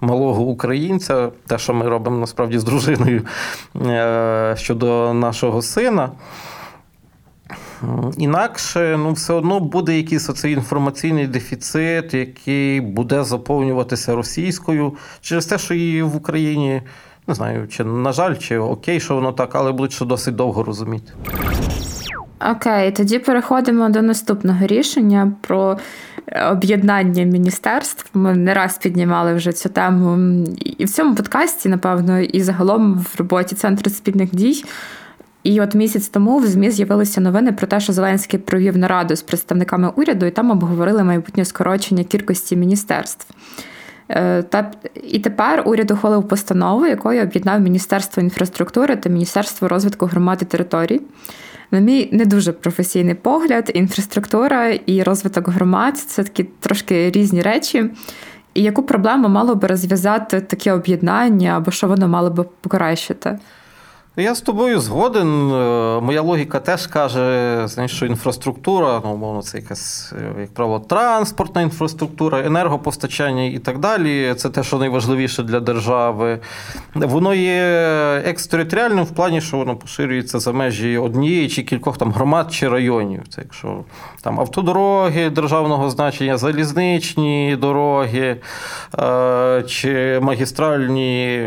малого 0.00 0.42
українця, 0.42 1.28
те, 1.46 1.58
що 1.58 1.74
ми 1.74 1.88
робимо 1.88 2.18
насправді 2.18 2.58
з 2.58 2.64
дружиною 2.64 3.22
е, 3.86 4.54
щодо 4.58 5.14
нашого 5.14 5.62
сина. 5.62 6.10
Інакше 8.16 8.96
ну, 8.98 9.12
все 9.12 9.32
одно 9.32 9.60
буде 9.60 9.96
якийсь 9.96 10.30
оцей 10.30 10.52
інформаційний 10.52 11.26
дефіцит, 11.26 12.14
який 12.14 12.80
буде 12.80 13.24
заповнюватися 13.24 14.14
російською 14.14 14.92
через 15.20 15.46
те, 15.46 15.58
що 15.58 15.74
її 15.74 16.02
в 16.02 16.16
Україні 16.16 16.82
Не 17.26 17.34
знаю, 17.34 17.68
чи 17.68 17.84
на 17.84 18.12
жаль, 18.12 18.34
чи 18.34 18.58
окей, 18.58 19.00
що 19.00 19.14
воно 19.14 19.32
так, 19.32 19.54
але 19.54 19.72
будуть 19.72 19.92
ще 19.92 20.04
досить 20.04 20.36
довго 20.36 20.62
розуміти. 20.62 21.12
Окей, 22.40 22.92
тоді 22.92 23.18
переходимо 23.18 23.88
до 23.88 24.02
наступного 24.02 24.66
рішення 24.66 25.32
про 25.40 25.78
об'єднання 26.50 27.24
міністерств. 27.24 28.10
Ми 28.14 28.34
не 28.34 28.54
раз 28.54 28.78
піднімали 28.78 29.34
вже 29.34 29.52
цю 29.52 29.68
тему 29.68 30.44
і 30.58 30.84
в 30.84 30.90
цьому 30.90 31.14
подкасті, 31.14 31.68
напевно, 31.68 32.20
і 32.20 32.40
загалом 32.40 32.94
в 32.94 33.14
роботі 33.18 33.54
Центру 33.54 33.90
спільних 33.90 34.34
дій. 34.34 34.64
І 35.42 35.60
от 35.60 35.74
місяць 35.74 36.08
тому 36.08 36.38
в 36.38 36.46
ЗМІ 36.46 36.70
з'явилися 36.70 37.20
новини 37.20 37.52
про 37.52 37.66
те, 37.66 37.80
що 37.80 37.92
Зеленський 37.92 38.38
провів 38.38 38.76
нараду 38.76 39.16
з 39.16 39.22
представниками 39.22 39.92
уряду, 39.96 40.26
і 40.26 40.30
там 40.30 40.50
обговорили 40.50 41.04
майбутнє 41.04 41.44
скорочення 41.44 42.04
кількості 42.04 42.56
міністерств. 42.56 43.34
Е, 44.08 44.42
та 44.42 44.70
і 45.02 45.18
тепер 45.18 45.62
уряд 45.66 45.90
ухвалив 45.90 46.28
постанову, 46.28 46.86
якою 46.86 47.22
об'єднав 47.22 47.60
Міністерство 47.60 48.22
інфраструктури 48.22 48.96
та 48.96 49.08
Міністерство 49.08 49.68
розвитку 49.68 50.06
громади 50.06 50.44
територій. 50.44 51.00
На 51.70 51.78
мій 51.78 52.08
не 52.12 52.24
дуже 52.24 52.52
професійний 52.52 53.14
погляд, 53.14 53.70
інфраструктура 53.74 54.68
і 54.68 55.02
розвиток 55.02 55.48
громад 55.48 55.98
це 55.98 56.24
такі 56.24 56.44
трошки 56.44 57.10
різні 57.10 57.42
речі. 57.42 57.90
І 58.54 58.62
яку 58.62 58.82
проблему 58.82 59.28
мало 59.28 59.54
би 59.54 59.68
розв'язати 59.68 60.40
таке 60.40 60.72
об'єднання, 60.72 61.56
або 61.56 61.70
що 61.70 61.88
воно 61.88 62.08
мало 62.08 62.30
би 62.30 62.44
покращити? 62.60 63.38
Я 64.20 64.34
з 64.34 64.40
тобою 64.40 64.80
згоден. 64.80 65.52
Е, 65.52 66.00
моя 66.00 66.20
логіка 66.20 66.60
теж 66.60 66.86
каже, 66.86 67.66
що 67.86 68.06
інфраструктура, 68.06 69.00
ну, 69.04 69.12
умовно, 69.12 69.42
це 69.42 69.58
якась, 69.58 70.12
е, 70.36 70.40
як 70.40 70.54
правило, 70.54 70.80
транспортна 70.80 71.62
інфраструктура, 71.62 72.40
енергопостачання 72.40 73.44
і 73.44 73.58
так 73.58 73.78
далі. 73.78 74.34
Це 74.34 74.50
те, 74.50 74.62
що 74.62 74.78
найважливіше 74.78 75.42
для 75.42 75.60
держави. 75.60 76.38
Воно 76.94 77.34
є 77.34 77.62
екстериторіальним 78.26 79.04
в 79.04 79.10
плані, 79.10 79.40
що 79.40 79.56
воно 79.56 79.76
поширюється 79.76 80.38
за 80.38 80.52
межі 80.52 80.98
однієї 80.98 81.48
чи 81.48 81.62
кількох 81.62 81.98
там 81.98 82.12
громад 82.12 82.52
чи 82.52 82.68
районів. 82.68 83.22
Це 83.28 83.42
якщо 83.42 83.84
там 84.22 84.40
автодороги 84.40 85.30
державного 85.30 85.90
значення, 85.90 86.36
залізничні 86.36 87.56
дороги 87.60 88.36
е, 88.98 89.64
чи 89.66 90.20
магістральні 90.22 91.42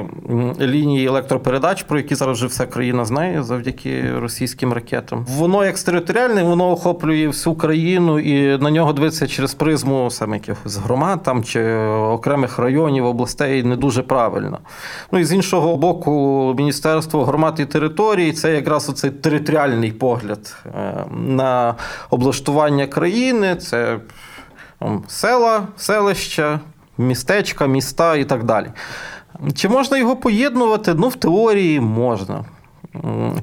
лінії 0.62 1.06
електропередач, 1.08 1.84
про 1.84 1.98
які 1.98 2.16
зараз 2.16 2.38
вже 2.38 2.48
все 2.48 2.61
вся 2.62 2.74
країна 2.74 3.06
знає 3.06 3.44
завдяки 3.44 4.20
російським 4.20 4.74
ракетам. 4.74 5.26
Воно 5.30 5.64
як 5.64 5.72
екстериторіальне, 5.72 6.44
воно 6.44 6.72
охоплює 6.72 7.28
всю 7.28 7.56
країну 7.56 8.20
і 8.20 8.58
на 8.58 8.72
нього 8.72 8.94
дивиться 8.94 9.28
через 9.28 9.54
призму 9.54 10.12
саме 10.12 10.36
якихось 10.36 10.78
громад 10.78 11.24
там 11.24 11.44
чи 11.44 11.76
окремих 11.88 12.60
районів, 12.60 13.06
областей 13.06 13.64
не 13.64 13.76
дуже 13.76 14.04
правильно. 14.04 14.60
Ну 15.12 15.20
і 15.20 15.26
з 15.26 15.34
іншого 15.34 15.78
боку, 15.78 16.56
Міністерство 16.58 17.26
громад 17.26 17.60
і 17.60 17.66
територій 17.66 18.32
це 18.32 18.54
якраз 18.54 18.90
оцей 18.90 19.12
територіальний 19.12 19.92
погляд 19.92 20.56
е, 20.66 21.06
на 21.12 21.76
облаштування 22.10 22.88
країни. 22.88 23.56
Це 23.56 24.00
села, 25.08 25.62
селища, 25.78 26.60
містечка, 26.98 27.68
міста 27.68 28.16
і 28.16 28.26
так 28.26 28.44
далі. 28.44 28.68
Чи 29.56 29.70
можна 29.70 29.98
його 29.98 30.16
поєднувати? 30.16 30.94
Ну, 30.94 31.08
в 31.08 31.16
теорії 31.16 31.80
можна. 31.80 32.46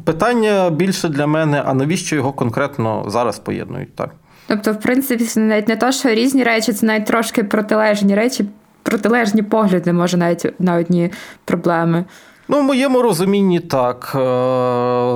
Питання 0.05 0.71
більше 0.71 1.09
для 1.09 1.27
мене, 1.27 1.63
а 1.67 1.75
навіщо 1.75 2.17
його 2.17 2.33
конкретно 2.33 3.05
зараз 3.07 3.39
поєднують? 3.39 3.97
так? 3.97 4.11
Тобто, 4.47 4.73
в 4.73 4.81
принципі, 4.81 5.25
це 5.25 5.41
навіть 5.41 5.69
не 5.69 5.77
то, 5.77 5.93
що 5.93 6.09
різні 6.09 6.45
речі, 6.45 6.73
це 6.73 6.87
навіть 6.87 7.07
трошки 7.07 7.45
протилежні 7.45 8.15
речі, 8.15 8.45
протилежні 8.83 9.43
погляди, 9.43 9.93
може, 9.93 10.17
навіть 10.17 10.61
на 10.61 10.75
одні 10.75 11.11
проблеми. 11.45 12.05
Ну, 12.49 12.61
в 12.61 12.63
моєму 12.63 13.03
розумінні 13.03 13.61
так. 13.61 14.13
Е, 14.15 14.19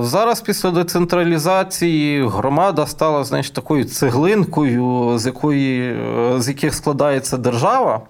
зараз 0.03 0.41
після 0.41 0.71
децентралізації 0.71 2.29
громада 2.29 2.87
стала 2.87 3.25
знаєш, 3.25 3.51
такою 3.51 3.85
цеглинкою, 3.85 5.19
з 5.19 5.27
якої, 5.27 5.93
е, 5.93 6.35
з 6.41 6.49
яких 6.49 6.75
складається 6.75 7.37
держава. 7.37 8.01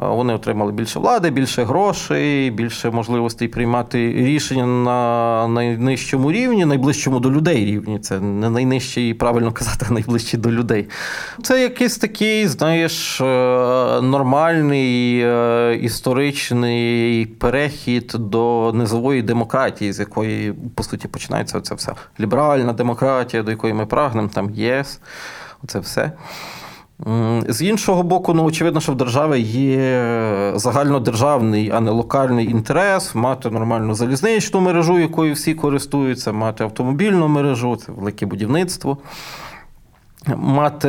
Вони 0.00 0.34
отримали 0.34 0.72
більше 0.72 0.98
влади, 0.98 1.30
більше 1.30 1.64
грошей, 1.64 2.50
більше 2.50 2.90
можливостей 2.90 3.48
приймати 3.48 4.12
рішення 4.12 4.66
на 4.66 5.48
найнижчому 5.48 6.32
рівні, 6.32 6.64
найближчому 6.64 7.20
до 7.20 7.30
людей 7.30 7.64
рівні. 7.64 7.98
Це 7.98 8.20
не 8.20 8.50
найнижчий, 8.50 9.14
правильно 9.14 9.52
казати, 9.52 9.86
найближчий 9.90 10.40
до 10.40 10.50
людей. 10.50 10.88
Це 11.42 11.62
якийсь 11.62 11.98
такий, 11.98 12.46
знаєш, 12.46 13.20
е, 13.20 13.24
нормальний 14.02 15.20
е, 15.20 15.78
історичний 15.82 17.26
перехід 17.26 18.14
до 18.18 18.72
низової 18.74 19.22
демократії, 19.22 19.92
з 19.92 19.98
якої, 20.00 20.54
по 20.74 20.82
суті, 20.82 21.08
починається 21.08 21.60
це 21.60 21.74
все. 21.74 21.92
Ліберальна 22.20 22.72
демократія, 22.72 23.42
до 23.42 23.50
якої 23.50 23.74
ми 23.74 23.86
прагнемо, 23.86 24.28
там 24.34 24.50
єс, 24.50 25.00
оце 25.62 25.78
все. 25.78 26.12
З 27.48 27.62
іншого 27.62 28.02
боку, 28.02 28.34
ну 28.34 28.44
очевидно, 28.44 28.80
що 28.80 28.92
в 28.92 28.96
держави 28.96 29.40
є 29.40 30.52
загальнодержавний, 30.54 31.70
а 31.70 31.80
не 31.80 31.90
локальний 31.90 32.50
інтерес 32.50 33.14
мати 33.14 33.50
нормальну 33.50 33.94
залізничну 33.94 34.60
мережу, 34.60 34.98
якою 34.98 35.34
всі 35.34 35.54
користуються, 35.54 36.32
мати 36.32 36.64
автомобільну 36.64 37.28
мережу, 37.28 37.76
це 37.76 37.92
велике 37.92 38.26
будівництво, 38.26 38.98
мати 40.36 40.88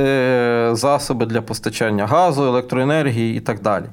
засоби 0.72 1.26
для 1.26 1.42
постачання 1.42 2.08
газу, 2.08 2.44
електроенергії 2.44 3.38
і 3.38 3.40
так 3.40 3.62
далі. 3.62 3.86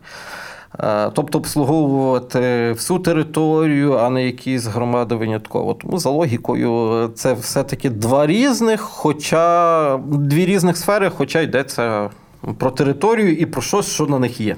Е, 0.81 1.11
тобто 1.14 1.38
обслуговувати 1.38 2.72
всю 2.72 2.98
територію, 2.98 3.92
а 3.92 4.11
не 4.11 4.26
якісь 4.26 4.66
громади 4.66 5.14
винятково. 5.14 5.74
Тому 5.74 5.98
за 5.98 6.11
логікою 6.11 7.09
це 7.14 7.33
все-таки 7.33 7.90
два 7.90 8.26
різних, 8.26 8.81
хоча 8.81 9.96
дві 10.07 10.46
різних 10.46 10.76
сфери, 10.76 11.11
хоча 11.16 11.40
йдеться 11.40 12.11
про 12.59 12.70
територію 12.70 13.37
і 13.37 13.46
про 13.46 13.62
щось, 13.62 13.92
що 13.92 14.07
на 14.07 14.18
них 14.18 14.40
є. 14.40 14.57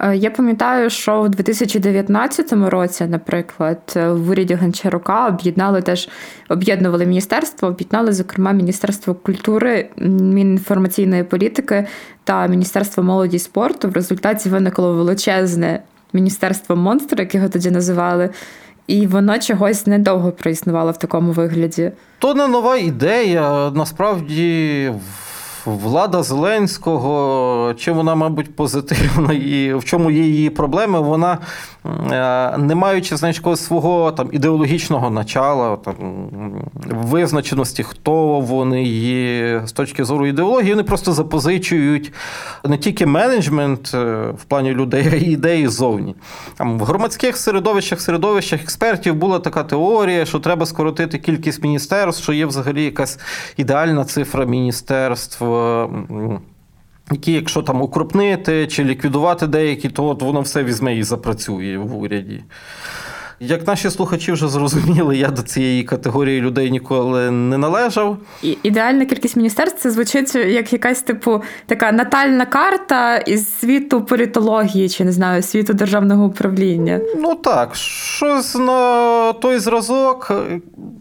Е, 0.00 0.16
я 0.16 0.30
пам'ятаю, 0.30 0.90
що 0.90 1.22
в 1.22 1.28
2019 1.28 2.52
році, 2.52 3.06
наприклад, 3.08 3.78
в 3.96 4.30
уряді 4.30 4.54
Гончарука 4.54 5.28
об'єднали 5.28 5.82
теж 5.82 6.08
об'єднували 6.48 7.06
міністерство, 7.06 7.68
об'єднали, 7.68 8.12
зокрема, 8.12 8.52
Міністерство 8.52 9.14
культури, 9.14 9.88
Мінінформаційної 9.96 11.24
політики 11.24 11.86
та 12.24 12.46
Міністерство 12.46 13.02
молоді 13.02 13.36
і 13.36 13.40
спорту. 13.40 13.88
В 13.88 13.92
результаті 13.92 14.48
виникло 14.48 14.94
величезне 14.94 15.82
міністерство 16.12 16.76
монстр, 16.76 17.20
як 17.20 17.34
його 17.34 17.48
тоді 17.48 17.70
називали. 17.70 18.30
І 18.86 19.06
воно 19.06 19.38
чогось 19.38 19.86
недовго 19.86 20.32
проіснувало 20.32 20.90
в 20.90 20.98
такому 20.98 21.32
вигляді. 21.32 21.92
То 22.18 22.34
не 22.34 22.48
нова 22.48 22.76
ідея. 22.76 23.70
Насправді 23.70 24.92
влада 25.66 26.22
Зеленського, 26.22 27.74
чим 27.78 27.96
вона, 27.96 28.14
мабуть, 28.14 28.56
позитивна 28.56 29.32
і 29.32 29.74
в 29.74 29.84
чому 29.84 30.10
є 30.10 30.22
її 30.22 30.50
проблеми, 30.50 31.00
вона, 31.00 31.38
е, 31.84 32.58
не 32.58 32.74
маючи 32.74 33.16
знаєш, 33.16 33.40
свого 33.56 34.12
там, 34.12 34.28
ідеологічного 34.32 35.10
начала, 35.10 35.76
там, 35.76 35.94
визначеності, 36.90 37.82
хто 37.82 38.40
вони 38.40 38.82
є 38.84 39.62
з 39.66 39.72
точки 39.72 40.04
зору 40.04 40.26
ідеології, 40.26 40.70
вони 40.70 40.82
просто 40.82 41.12
запозичують 41.12 42.12
не 42.64 42.78
тільки 42.78 43.06
менеджмент 43.06 43.90
е, 43.94 44.04
в 44.38 44.44
плані 44.44 44.72
людей, 44.72 45.08
а 45.12 45.16
й 45.16 45.32
ідеї 45.32 45.68
ззовні. 45.68 46.14
Там, 46.56 46.78
В 46.78 46.84
громадських 46.84 47.36
середовищах, 47.36 48.00
середовищах 48.00 48.62
експертів 48.62 49.14
була 49.14 49.38
така 49.38 49.62
теорія, 49.62 50.26
що 50.26 50.40
треба 50.40 50.66
скоротити 50.66 51.18
кількість 51.18 51.62
міністерств, 51.62 52.22
що 52.22 52.32
є 52.32 52.46
взагалі 52.46 52.84
якась 52.84 53.18
ідеальна 53.56 54.04
цифра 54.04 54.44
міністерств 54.44 55.44
які, 57.10 57.32
якщо 57.32 57.62
там 57.62 57.82
укрупнити 57.82 58.66
чи 58.66 58.84
ліквідувати 58.84 59.46
деякі, 59.46 59.88
то 59.88 60.06
от 60.06 60.22
воно 60.22 60.40
все 60.40 60.64
візьме 60.64 60.96
і 60.96 61.02
запрацює 61.02 61.78
в 61.78 61.96
уряді. 61.96 62.44
Як 63.46 63.66
наші 63.66 63.90
слухачі 63.90 64.32
вже 64.32 64.48
зрозуміли, 64.48 65.16
я 65.16 65.28
до 65.28 65.42
цієї 65.42 65.84
категорії 65.84 66.40
людей 66.40 66.70
ніколи 66.70 67.30
не 67.30 67.58
належав. 67.58 68.18
І 68.42 68.58
Ідеальна 68.62 69.04
кількість 69.04 69.36
міністерств 69.36 69.80
це 69.80 69.90
звучить 69.90 70.34
як 70.34 70.72
якась 70.72 71.02
типу 71.02 71.42
така 71.66 71.92
натальна 71.92 72.46
карта 72.46 73.16
із 73.16 73.58
світу 73.58 74.04
політології, 74.04 74.88
чи 74.88 75.04
не 75.04 75.12
знаю, 75.12 75.42
світу 75.42 75.74
державного 75.74 76.24
управління. 76.24 77.00
Ну 77.16 77.34
так, 77.34 77.74
щось 77.74 78.54
на 78.54 79.32
той 79.32 79.58
зразок. 79.58 80.32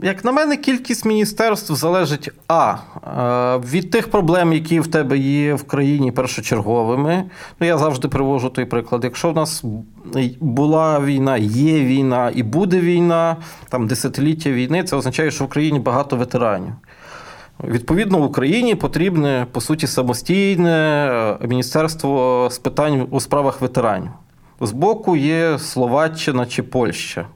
Як 0.03 0.25
на 0.25 0.31
мене, 0.31 0.57
кількість 0.57 1.05
міністерств 1.05 1.73
залежить 1.73 2.29
а 2.47 2.75
від 3.71 3.91
тих 3.91 4.07
проблем, 4.07 4.53
які 4.53 4.79
в 4.79 4.87
тебе 4.87 5.17
є 5.17 5.53
в 5.53 5.63
країні 5.63 6.11
першочерговими. 6.11 7.23
Ну 7.59 7.67
я 7.67 7.77
завжди 7.77 8.07
привожу 8.07 8.49
той 8.49 8.65
приклад. 8.65 9.03
Якщо 9.03 9.31
в 9.31 9.35
нас 9.35 9.63
була 10.39 10.99
війна, 10.99 11.37
є 11.37 11.83
війна 11.83 12.31
і 12.35 12.43
буде 12.43 12.79
війна, 12.79 13.37
там 13.69 13.87
десятиліття 13.87 14.49
війни, 14.49 14.83
це 14.83 14.95
означає, 14.95 15.31
що 15.31 15.45
в 15.45 15.49
країні 15.49 15.79
багато 15.79 16.15
ветеранів. 16.15 16.73
Відповідно, 17.63 18.17
в 18.17 18.23
Україні 18.23 18.75
потрібне, 18.75 19.47
по 19.51 19.61
суті, 19.61 19.87
самостійне 19.87 21.09
е, 21.41 21.47
міністерство 21.47 22.47
з 22.51 22.57
питань 22.57 23.07
у 23.11 23.19
справах 23.19 23.61
ветеранів. 23.61 24.09
Збоку 24.61 25.15
є 25.15 25.59
Словаччина 25.59 26.45
чи 26.45 26.63
Польща. 26.63 27.27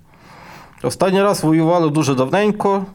Останній 0.84 1.22
раз 1.22 1.44
воювали 1.44 1.90
дуже 1.90 2.16
давненько. 2.16 2.86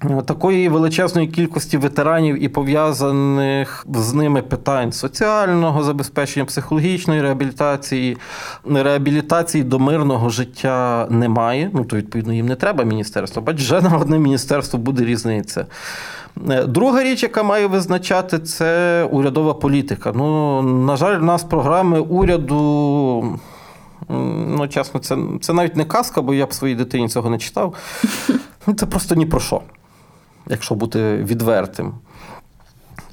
Такої 0.00 0.68
величезної 0.68 1.26
кількості 1.28 1.78
ветеранів 1.78 2.44
і 2.44 2.48
пов'язаних 2.48 3.86
з 3.94 4.14
ними 4.14 4.42
питань 4.42 4.92
соціального 4.92 5.82
забезпечення, 5.82 6.44
психологічної 6.44 7.22
реабілітації, 7.22 8.16
реабілітації 8.64 9.64
до 9.64 9.78
мирного 9.78 10.28
життя 10.28 11.06
немає. 11.10 11.70
Ну, 11.74 11.84
то, 11.84 11.96
відповідно, 11.96 12.32
їм 12.32 12.46
не 12.46 12.56
треба 12.56 12.84
міністерство. 12.84 13.42
Бач, 13.42 13.56
вже 13.56 13.80
на 13.80 13.96
одне 13.96 14.18
міністерство 14.18 14.78
буде 14.78 15.04
різниця. 15.04 15.66
Друга 16.66 17.02
річ, 17.02 17.22
яка 17.22 17.42
має 17.42 17.66
визначати, 17.66 18.38
це 18.38 19.04
урядова 19.04 19.54
політика. 19.54 20.12
Ну, 20.14 20.62
на 20.62 20.96
жаль, 20.96 21.18
в 21.18 21.22
нас 21.22 21.44
програми 21.44 22.00
уряду. 22.00 23.38
Ну, 24.08 24.68
чесно, 24.68 25.00
це 25.00 25.18
це 25.40 25.52
навіть 25.52 25.76
не 25.76 25.84
казка, 25.84 26.22
бо 26.22 26.34
я 26.34 26.46
б 26.46 26.52
своїй 26.54 26.74
дитині 26.74 27.08
цього 27.08 27.30
не 27.30 27.38
читав. 27.38 27.74
Ну, 28.66 28.74
Це 28.74 28.86
просто 28.86 29.14
ні 29.14 29.26
про 29.26 29.40
що 29.40 29.60
якщо 30.46 30.74
бути 30.74 31.16
відвертим. 31.16 31.94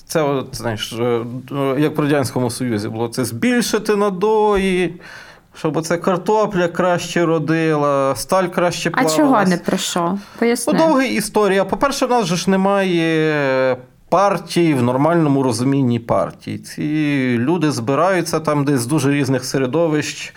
Це, 0.07 0.21
от, 0.21 0.47
знаєш, 0.51 0.93
е, 0.93 1.25
як 1.77 1.97
в 1.97 2.01
Радянському 2.01 2.49
Союзі 2.49 2.89
було 2.89 3.07
це 3.07 3.25
збільшити 3.25 3.95
надої, 3.95 5.01
щоб 5.55 5.77
оце 5.77 5.97
картопля 5.97 6.67
краще 6.67 7.25
родила, 7.25 8.15
сталь 8.15 8.45
краще 8.47 8.89
плавалась. 8.89 9.13
А 9.13 9.17
чого 9.17 9.43
не 9.43 9.57
про 9.57 9.77
що? 9.77 10.17
Поясни. 10.39 10.73
Ну, 10.73 10.79
довга 10.79 11.03
історія. 11.03 11.65
По-перше, 11.65 12.05
в 12.05 12.09
нас 12.09 12.25
же 12.25 12.35
ж 12.35 12.49
немає 12.49 13.77
партій 14.09 14.73
в 14.73 14.83
нормальному 14.83 15.43
розумінні 15.43 15.99
партій. 15.99 16.57
Ці 16.57 16.81
люди 17.39 17.71
збираються 17.71 18.39
там 18.39 18.65
десь 18.65 18.79
з 18.79 18.85
дуже 18.85 19.11
різних 19.11 19.45
середовищ. 19.45 20.33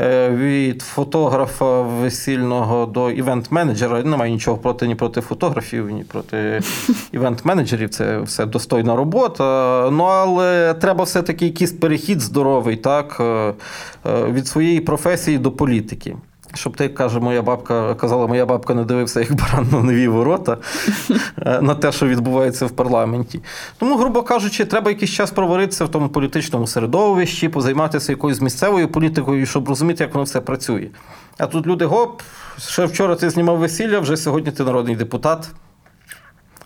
Е, 0.00 0.30
від 0.30 0.82
фотографа 0.82 1.80
весільного 1.80 2.86
до 2.86 3.10
івент-менеджера. 3.10 4.02
Немає 4.02 4.32
нічого 4.32 4.58
проти 4.58 4.86
ні 4.86 4.94
проти 4.94 5.20
фотографів, 5.20 5.90
ні 5.90 6.04
проти 6.04 6.60
івент-менеджерів. 7.12 7.88
Це 7.88 8.18
все 8.18 8.46
достойна 8.46 8.96
робота. 8.96 9.44
Ну 9.90 10.04
але 10.04 10.74
треба 10.74 11.04
все-таки 11.04 11.44
якийсь 11.44 11.72
перехід 11.72 12.20
здоровий, 12.20 12.76
так, 12.76 13.16
е, 13.20 13.24
е, 13.24 13.54
від 14.24 14.46
своєї 14.46 14.80
професії 14.80 15.38
до 15.38 15.52
політики. 15.52 16.16
Щоб 16.56 16.76
ти 16.76 16.88
каже, 16.88 17.20
моя 17.20 17.42
бабка 17.42 17.94
казала, 17.94 18.26
моя 18.26 18.46
бабка 18.46 18.74
не 18.74 18.84
дивився, 18.84 19.20
як 19.20 19.34
баран 19.34 19.68
на 19.72 19.82
нові 19.82 20.08
ворота 20.08 20.56
е, 21.38 21.60
на 21.60 21.74
те, 21.74 21.92
що 21.92 22.06
відбувається 22.06 22.66
в 22.66 22.70
парламенті. 22.70 23.40
Тому, 23.78 23.96
грубо 23.96 24.22
кажучи, 24.22 24.64
треба 24.64 24.90
якийсь 24.90 25.10
час 25.10 25.30
проваритися 25.30 25.84
в 25.84 25.88
тому 25.88 26.08
політичному 26.08 26.66
середовищі, 26.66 27.48
позайматися 27.48 28.12
якоюсь 28.12 28.40
місцевою 28.40 28.88
політикою, 28.88 29.46
щоб 29.46 29.68
розуміти, 29.68 30.04
як 30.04 30.14
воно 30.14 30.24
все 30.24 30.40
працює. 30.40 30.88
А 31.38 31.46
тут 31.46 31.66
люди 31.66 31.84
гоп, 31.84 32.22
ще 32.58 32.84
вчора 32.84 33.14
ти 33.14 33.30
знімав 33.30 33.58
весілля, 33.58 34.00
вже 34.00 34.16
сьогодні 34.16 34.52
ти 34.52 34.64
народний 34.64 34.96
депутат. 34.96 35.48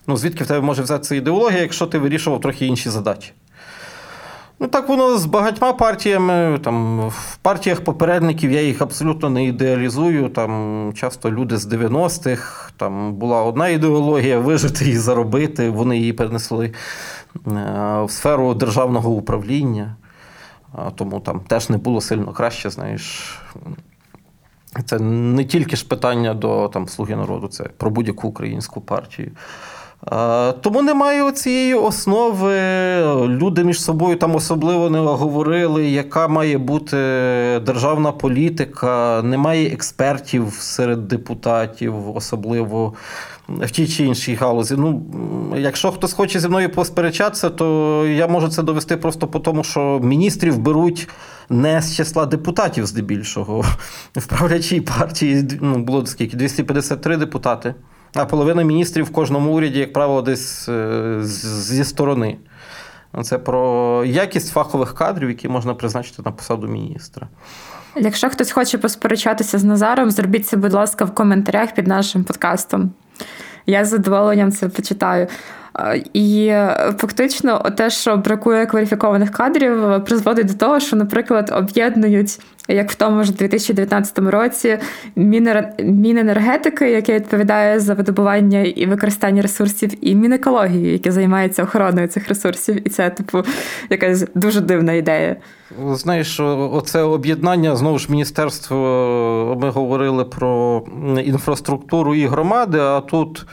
Ну, 0.07 0.17
звідки 0.17 0.45
в 0.45 0.47
тебе 0.47 0.61
може 0.61 0.83
взятися 0.83 1.15
ідеологія, 1.15 1.61
якщо 1.61 1.87
ти 1.87 1.99
вирішував 1.99 2.41
трохи 2.41 2.67
інші 2.67 2.91
задачі? 2.91 3.33
Ну, 4.63 4.69
так 4.69 4.89
воно 4.89 5.19
з 5.19 5.27
багатьма 5.27 5.73
партіями. 5.73 6.59
Там 6.59 7.09
В 7.09 7.37
партіях 7.37 7.81
попередників 7.81 8.53
я 8.53 8.63
їх 8.63 8.83
абсолютно 8.83 9.31
не 9.31 9.45
ідеалізую. 9.45 10.29
Там 10.29 10.93
Часто 10.97 11.31
люди 11.31 11.57
з 11.57 11.67
90-х, 11.67 12.73
там 12.77 13.15
була 13.15 13.43
одна 13.43 13.69
ідеологія 13.69 14.39
вижити 14.39 14.91
і 14.91 14.97
заробити. 14.97 15.71
Вони 15.71 15.99
її 15.99 16.13
перенесли 16.13 16.67
е, 16.67 16.73
в 18.03 18.11
сферу 18.11 18.55
державного 18.55 19.11
управління. 19.11 19.97
Тому 20.95 21.21
там 21.21 21.41
теж 21.41 21.71
не 21.71 21.79
було 21.79 22.01
сильно 22.01 22.33
краще, 22.33 22.71
знаєш. 22.71 23.39
Це 24.85 24.99
не 24.99 25.45
тільки 25.45 25.77
ж 25.77 25.89
питання 25.89 26.35
до 26.35 26.69
там, 26.69 26.89
Слуги 26.89 27.17
народу, 27.17 27.49
це 27.49 27.65
про 27.65 27.91
будь-яку 27.91 28.29
українську 28.29 28.81
партію. 28.81 29.31
Тому 30.61 30.83
немає 30.83 31.33
цієї 31.33 31.75
основи. 31.75 32.57
Люди 33.27 33.65
між 33.65 33.83
собою 33.83 34.17
там 34.17 34.35
особливо 34.35 34.91
не 34.91 34.99
говорили, 34.99 35.89
яка 35.89 36.29
має 36.29 36.59
бути 36.59 36.97
державна 37.67 38.13
політика. 38.13 39.23
Немає 39.25 39.67
експертів 39.67 40.53
серед 40.61 41.09
депутатів, 41.09 42.17
особливо 42.17 42.95
в 43.49 43.71
тій 43.71 43.89
чи 43.89 44.05
іншій 44.05 44.35
галузі. 44.35 44.75
Ну, 44.79 45.03
Якщо 45.57 45.93
хтось 45.93 46.13
хоче 46.13 46.41
зі 46.41 46.49
мною 46.49 46.71
посперечатися, 46.71 47.51
то 47.51 48.07
я 48.07 48.27
можу 48.27 48.49
це 48.49 48.63
довести 48.63 48.97
просто 48.97 49.27
по 49.27 49.39
тому, 49.39 49.65
що 49.65 50.01
міністрів 50.03 50.59
беруть 50.59 51.09
не 51.49 51.83
з 51.83 51.97
числа 51.97 52.27
депутатів, 52.27 52.87
здебільшого. 52.87 53.65
В 54.17 54.27
правлячій 54.27 54.81
партії 54.81 55.49
ну, 55.61 55.79
було 55.79 56.07
скільки 56.07 56.37
253 56.37 57.17
депутати. 57.17 57.75
А 58.15 58.25
половина 58.25 58.63
міністрів 58.63 59.05
в 59.05 59.13
кожному 59.13 59.55
уряді, 59.55 59.79
як 59.79 59.93
правило, 59.93 60.23
десь 60.23 60.69
е, 60.69 61.19
зі 61.23 61.85
сторони. 61.85 62.37
Це 63.23 63.39
про 63.39 64.05
якість 64.05 64.53
фахових 64.53 64.95
кадрів, 64.95 65.29
які 65.29 65.49
можна 65.49 65.75
призначити 65.75 66.23
на 66.25 66.31
посаду 66.31 66.67
міністра. 66.67 67.29
Якщо 67.97 68.31
хтось 68.31 68.53
хоче 68.53 68.79
посперечатися 68.79 69.59
з 69.59 69.65
Назаром, 69.65 70.11
зробіть 70.11 70.47
це, 70.47 70.57
будь 70.57 70.73
ласка, 70.73 71.05
в 71.05 71.15
коментарях 71.15 71.75
під 71.75 71.87
нашим 71.87 72.25
подкастом. 72.25 72.93
Я 73.67 73.85
з 73.85 73.89
задоволенням 73.89 74.53
це 74.53 74.69
почитаю. 74.69 75.27
І 76.13 76.47
е, 76.47 76.95
фактично, 76.99 77.59
те, 77.77 77.91
що 77.91 78.17
бракує 78.17 78.67
кваліфікованих 78.67 79.31
кадрів, 79.31 80.05
призводить 80.05 80.47
до 80.47 80.55
того, 80.55 80.81
що, 80.81 80.97
наприклад, 80.97 81.53
об'єднують, 81.57 82.39
як 82.69 82.91
в 82.91 82.95
тому 82.95 83.25
ж 83.25 83.33
2019 83.33 84.19
році, 84.19 84.79
Міненергетики, 85.17 86.91
яке 86.91 87.15
відповідає 87.15 87.81
за 87.81 87.95
видобування 87.95 88.61
і 88.61 88.87
використання 88.87 89.43
ресурсів, 89.43 89.91
і 90.01 90.15
Мінекології, 90.15 90.93
яке 90.93 91.13
займається 91.13 91.63
охороною 91.63 92.09
цих 92.09 92.29
ресурсів, 92.29 92.87
і 92.87 92.91
це, 92.91 93.11
типу, 93.11 93.43
якась 93.91 94.25
дуже 94.35 94.61
дивна 94.61 94.93
ідея. 94.93 95.37
Знаєш, 95.93 96.41
оце 96.73 97.03
об'єднання 97.03 97.77
знову 97.77 97.99
ж 97.99 98.07
міністерство. 98.11 99.59
Ми 99.63 99.71
говорили 99.71 100.25
про 100.25 100.83
інфраструктуру 101.25 102.15
і 102.15 102.27
громади, 102.27 102.79
а 102.79 103.01
тут. 103.01 103.47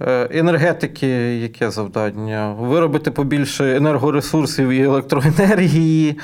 Е, 0.00 0.28
енергетики, 0.30 1.06
яке 1.36 1.70
завдання? 1.70 2.52
Виробити 2.52 3.10
побільше 3.10 3.76
енергоресурсів 3.76 4.68
і 4.68 4.82
електроенергії, 4.82 6.18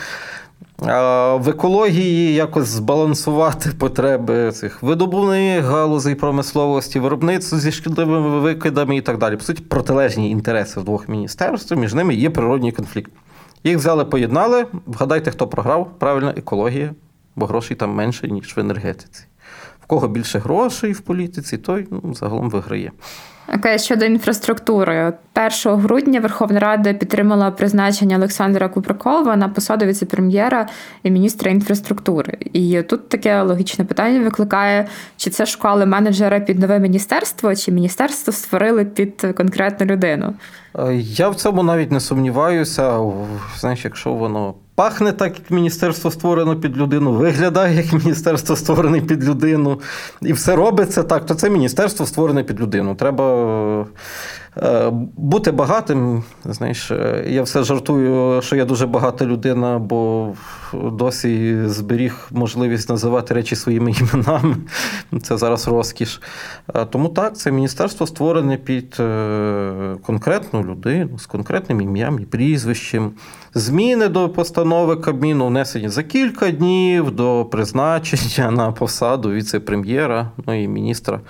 в 1.37 1.48
екології 1.48 2.35
якось 2.35 2.68
збалансувати 2.68 3.70
потреби 3.78 4.52
цих 4.52 4.83
видобувних 4.83 5.64
галузей 5.64 6.14
промисловості, 6.14 7.00
виробництва 7.00 7.59
зі 7.59 7.72
шкідливими 7.72 8.40
викидами 8.40 8.96
і 8.96 9.00
так 9.00 9.18
далі. 9.18 9.37
По 9.37 9.42
суті, 9.42 9.62
протилежні 9.62 10.30
інтереси 10.30 10.80
в 10.80 10.85
двох 10.85 11.09
міністерств, 11.09 11.76
між 11.76 11.94
ними 11.94 12.14
є 12.14 12.30
природній 12.30 12.72
конфлікт. 12.72 13.12
Їх 13.64 13.76
взяли, 13.76 14.04
поєднали. 14.04 14.66
Вгадайте, 14.87 15.30
хто 15.30 15.46
програв? 15.46 15.90
Правильно, 15.98 16.35
екологія, 16.37 16.94
бо 17.37 17.46
грошей 17.46 17.76
там 17.76 17.90
менше, 17.90 18.28
ніж 18.28 18.56
в 18.56 18.61
енергетиці. 18.61 19.24
В 19.83 19.87
кого 19.87 20.09
більше 20.09 20.38
грошей 20.38 20.92
в 20.92 21.00
політиці, 21.00 21.59
той 21.59 21.87
ну, 21.90 22.14
загалом 22.14 22.50
виграє. 22.50 22.92
Окей, 23.55 23.79
щодо 23.79 24.05
інфраструктури, 24.05 25.13
1 25.65 25.81
грудня 25.81 26.21
Верховна 26.21 26.61
Рада 26.61 26.93
підтримала 26.93 27.51
призначення 27.51 28.17
Олександра 28.17 28.69
Купракова 28.69 29.37
на 29.37 29.49
посаду 29.49 29.85
віце-прем'єра 29.85 30.69
і 31.03 31.11
міністра 31.11 31.51
інфраструктури. 31.51 32.39
І 32.53 32.83
тут 32.83 33.09
таке 33.09 33.43
логічне 33.43 33.85
питання 33.85 34.21
викликає: 34.21 34.89
чи 35.17 35.31
це 35.31 35.47
шукали 35.47 35.87
менеджера 35.87 36.41
під 36.41 36.59
нове 36.59 36.79
міністерство, 36.79 37.57
чи 37.57 37.73
міністерство 37.73 38.33
створили 38.33 38.85
під 38.85 39.27
конкретну 39.37 39.87
людину? 39.87 40.35
Е, 40.79 40.95
я 40.95 41.29
в 41.29 41.35
цьому 41.35 41.63
навіть 41.63 41.93
не 41.93 42.01
сумніваюся. 42.01 43.01
Знаєш, 43.59 43.85
якщо 43.85 44.13
воно 44.13 44.55
пахне 44.81 45.13
так, 45.13 45.39
як 45.39 45.51
міністерство 45.51 46.11
створено 46.11 46.57
під 46.57 46.77
людину, 46.77 47.13
виглядає 47.13 47.77
як 47.77 47.93
міністерство 47.93 48.57
створене 48.57 49.01
під 49.01 49.25
людину, 49.25 49.81
і 50.23 50.33
все 50.33 50.57
робиться 50.57 51.03
так, 51.03 51.27
то 51.27 51.35
це 51.35 51.51
міністерство 51.51 52.07
створене 52.07 52.43
під 52.43 52.61
людину. 52.61 52.95
Треба 52.95 53.39
Е, 54.57 54.90
бути 55.16 55.50
багатим, 55.50 56.22
знаєш, 56.44 56.90
е, 56.90 57.24
я 57.29 57.42
все 57.42 57.62
жартую, 57.62 58.42
що 58.42 58.57
я 58.57 58.64
дуже 58.64 58.87
багата 58.87 59.24
людина, 59.24 59.79
бо 59.79 60.33
досі 60.72 61.59
зберіг 61.64 62.29
можливість 62.31 62.88
називати 62.88 63.35
речі 63.35 63.56
своїми 63.56 63.92
іменами. 64.00 64.56
Це 65.23 65.37
зараз 65.37 65.69
розкіш. 65.69 66.21
Е, 66.75 66.85
тому 66.85 67.08
так, 67.08 67.37
це 67.37 67.52
міністерство 67.52 68.06
створене 68.06 68.56
під 68.56 68.96
конкретну 70.06 70.65
людину 70.65 71.19
з 71.19 71.27
конкретним 71.27 71.81
ім'ям 71.81 72.21
і 72.21 72.25
прізвищем. 72.25 73.12
Зміни 73.54 74.08
до 74.08 74.29
постанови 74.29 74.96
Кабміну 74.96 75.46
внесені 75.46 75.88
за 75.88 76.02
кілька 76.02 76.50
днів 76.50 77.10
до 77.10 77.44
призначення 77.44 78.50
на 78.50 78.73
посаду 78.73 79.31
віце-прем'єра, 79.31 80.31
ну 80.46 80.62
і 80.62 80.69
міністра 80.69 81.21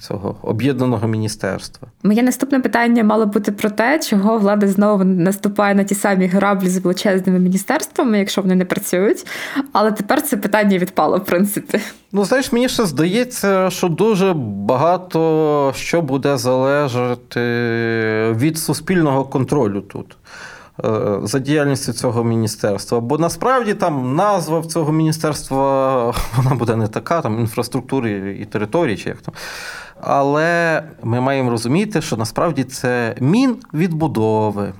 цього 0.00 0.36
об'єднаного 0.42 1.08
міністерства. 1.08 1.88
Моє 2.02 2.22
наступне 2.22 2.60
питання 2.60 3.04
мало 3.04 3.26
бути 3.26 3.52
про 3.52 3.70
те, 3.70 3.98
чого 3.98 4.38
влада 4.38 4.68
знову 4.68 5.04
наступає 5.04 5.74
на 5.74 5.84
ті 5.84 5.94
самі 5.94 6.26
граблі 6.26 6.68
з 6.68 6.78
величезними 6.78 7.38
міністерствами, 7.38 8.18
якщо 8.18 8.42
вони 8.42 8.54
не 8.54 8.64
працюють. 8.64 9.26
Але 9.72 9.92
тепер 9.92 10.22
це 10.22 10.36
питання 10.36 10.78
відпало, 10.78 11.18
в 11.18 11.24
принципі. 11.24 11.80
Ну, 12.12 12.24
знаєш, 12.24 12.52
мені 12.52 12.68
ще 12.68 12.86
здається, 12.86 13.70
що 13.70 13.88
дуже 13.88 14.32
багато 14.36 15.72
що 15.76 16.02
буде 16.02 16.36
залежати 16.36 17.40
від 18.32 18.58
суспільного 18.58 19.24
контролю 19.24 19.80
тут. 19.80 20.16
Е, 20.84 21.18
за 21.22 21.38
діяльністю 21.38 21.92
цього 21.92 22.24
міністерства. 22.24 23.00
Бо 23.00 23.18
насправді 23.18 23.74
там 23.74 24.16
назва 24.16 24.58
в 24.58 24.66
цього 24.66 24.92
міністерства 24.92 26.14
вона 26.36 26.54
буде 26.54 26.76
не 26.76 26.88
така, 26.88 27.20
там 27.20 27.40
інфраструктури 27.40 28.38
і 28.40 28.44
території, 28.44 28.96
чи 28.96 29.08
як 29.08 29.18
там. 29.18 29.34
Але 30.00 30.82
ми 31.02 31.20
маємо 31.20 31.50
розуміти, 31.50 32.02
що 32.02 32.16
насправді 32.16 32.64
це 32.64 33.14
мінвідбудови. 33.20 34.72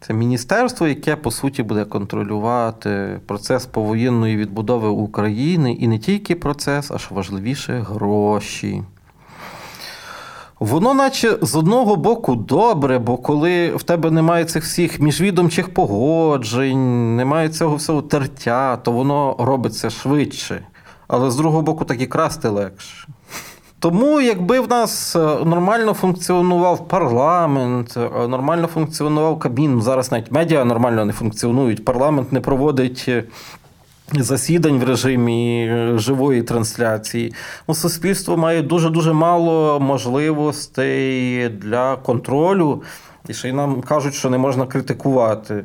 Це 0.00 0.14
міністерство, 0.14 0.86
яке 0.86 1.16
по 1.16 1.30
суті 1.30 1.62
буде 1.62 1.84
контролювати 1.84 3.20
процес 3.26 3.66
повоєнної 3.66 4.36
відбудови 4.36 4.88
України 4.88 5.72
і 5.72 5.88
не 5.88 5.98
тільки 5.98 6.34
процес, 6.34 6.90
а 6.90 6.98
що 6.98 7.14
важливіше 7.14 7.84
гроші. 7.88 8.82
Воно, 10.60 10.94
наче 10.94 11.38
з 11.42 11.56
одного 11.56 11.96
боку, 11.96 12.36
добре, 12.36 12.98
бо 12.98 13.16
коли 13.16 13.76
в 13.76 13.82
тебе 13.82 14.10
немає 14.10 14.44
цих 14.44 14.64
всіх 14.64 15.00
міжвідомчих 15.00 15.74
погоджень, 15.74 17.16
немає 17.16 17.48
цього 17.48 17.76
всього 17.76 18.02
тертя, 18.02 18.76
то 18.76 18.92
воно 18.92 19.36
робиться 19.38 19.90
швидше. 19.90 20.66
Але 21.08 21.30
з 21.30 21.36
другого 21.36 21.62
боку, 21.62 21.84
так 21.84 22.02
і 22.02 22.06
красти 22.06 22.48
легше. 22.48 23.08
Тому, 23.80 24.20
якби 24.20 24.60
в 24.60 24.68
нас 24.68 25.16
е, 25.16 25.18
нормально 25.44 25.94
функціонував 25.94 26.88
парламент, 26.88 27.96
е, 27.96 28.28
нормально 28.28 28.66
функціонував 28.66 29.38
Кабмін, 29.38 29.82
зараз 29.82 30.12
навіть 30.12 30.32
медіа 30.32 30.64
нормально 30.64 31.04
не 31.04 31.12
функціонують, 31.12 31.84
парламент 31.84 32.32
не 32.32 32.40
проводить 32.40 33.04
е, 33.08 33.24
засідань 34.12 34.78
в 34.78 34.84
режимі 34.84 35.70
живої 35.94 36.42
трансляції. 36.42 37.34
Ну, 37.68 37.74
Суспільство 37.74 38.36
має 38.36 38.62
дуже-дуже 38.62 39.12
мало 39.12 39.80
можливостей 39.80 41.48
для 41.48 41.96
контролю, 41.96 42.82
і 43.28 43.34
ще 43.34 43.48
й 43.48 43.52
нам 43.52 43.80
кажуть, 43.80 44.14
що 44.14 44.30
не 44.30 44.38
можна 44.38 44.66
критикувати. 44.66 45.64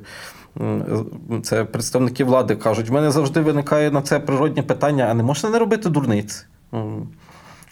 Це 1.44 1.64
представники 1.64 2.24
влади 2.24 2.56
кажуть, 2.56 2.90
в 2.90 2.94
мене 2.94 3.12
завжди 3.12 3.42
виникає 3.42 3.92
на 3.92 4.02
це 4.02 4.20
природне 4.20 4.64
питання: 4.64 5.08
а 5.10 5.14
не 5.14 5.24
можна 5.24 5.50
не 5.50 5.60
робити 5.60 5.90
дурниць? 5.90 6.46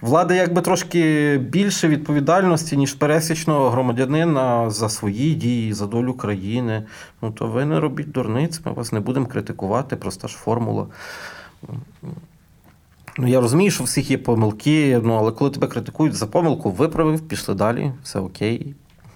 Влада 0.01 0.33
якби 0.33 0.61
трошки 0.61 1.37
більше 1.37 1.87
відповідальності, 1.87 2.77
ніж 2.77 2.93
пересічного 2.93 3.69
громадянина 3.69 4.69
за 4.69 4.89
свої 4.89 5.33
дії, 5.33 5.73
за 5.73 5.87
долю 5.87 6.13
країни. 6.13 6.83
Ну 7.21 7.31
то 7.31 7.47
ви 7.47 7.65
не 7.65 7.79
робіть 7.79 8.11
дурниць, 8.11 8.61
ми 8.65 8.71
вас 8.71 8.91
не 8.91 8.99
будемо 8.99 9.25
критикувати, 9.25 9.95
проста 9.95 10.27
ж 10.27 10.37
формула. 10.37 10.87
Ну, 13.17 13.27
Я 13.27 13.41
розумію, 13.41 13.71
що 13.71 13.83
у 13.83 13.85
всіх 13.85 14.11
є 14.11 14.17
помилки, 14.17 15.01
ну, 15.03 15.13
але 15.13 15.31
коли 15.31 15.51
тебе 15.51 15.67
критикують 15.67 16.13
за 16.13 16.27
помилку, 16.27 16.71
виправив, 16.71 17.21
пішли 17.21 17.55
далі, 17.55 17.91
все 18.03 18.19
окей, 18.19 18.75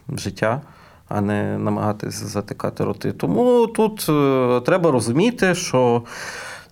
життя, 0.10 0.62
а 1.08 1.22
не 1.22 1.58
намагатися 1.58 2.26
затикати 2.26 2.84
роти. 2.84 3.12
Тому 3.12 3.68
тут 3.68 4.06
е, 4.10 4.62
треба 4.66 4.92
розуміти, 4.92 5.56
що. 5.56 6.04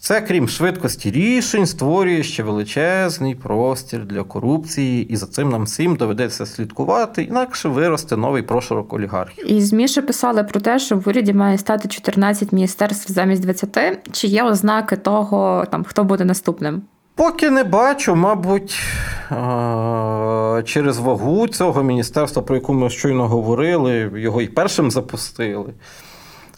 Це, 0.06 0.22
крім 0.22 0.50
швидкості 0.50 1.12
рішень, 1.12 1.66
створює 1.66 2.24
ще 2.24 2.44
величезний 2.44 3.36
простір 3.36 4.06
для 4.06 4.24
корупції, 4.24 5.04
і 5.04 5.16
за 5.16 5.26
цим 5.26 5.50
нам 5.50 5.64
всім 5.64 5.96
доведеться 5.96 6.46
слідкувати, 6.46 7.24
інакше 7.24 7.70
виросте 7.70 8.18
новий 8.18 8.42
прошарок 8.42 8.94
олігархів. 8.94 9.52
І 9.52 9.62
ЗМІ 9.62 9.88
ще 9.88 10.02
писали 10.02 10.44
про 10.44 10.62
те, 10.62 10.80
що 10.80 10.98
в 10.98 11.08
уряді 11.08 11.34
має 11.34 11.58
стати 11.58 11.88
14 11.88 12.52
міністерств 12.52 13.12
замість 13.12 13.42
20. 13.42 14.00
Чи 14.12 14.28
є 14.28 14.44
ознаки 14.44 14.96
того, 14.96 15.66
там 15.72 15.84
хто 15.84 16.04
буде 16.04 16.26
наступним? 16.26 16.82
Поки 17.16 17.50
не 17.50 17.64
бачу, 17.64 18.16
мабуть, 18.16 18.80
через 20.66 20.98
вагу 20.98 21.48
цього 21.48 21.84
міністерства, 21.84 22.42
про 22.42 22.56
яку 22.56 22.74
ми 22.74 22.90
щойно 22.90 23.28
говорили, 23.28 24.12
його 24.16 24.42
і 24.42 24.48
першим 24.48 24.92
запустили. 24.92 25.74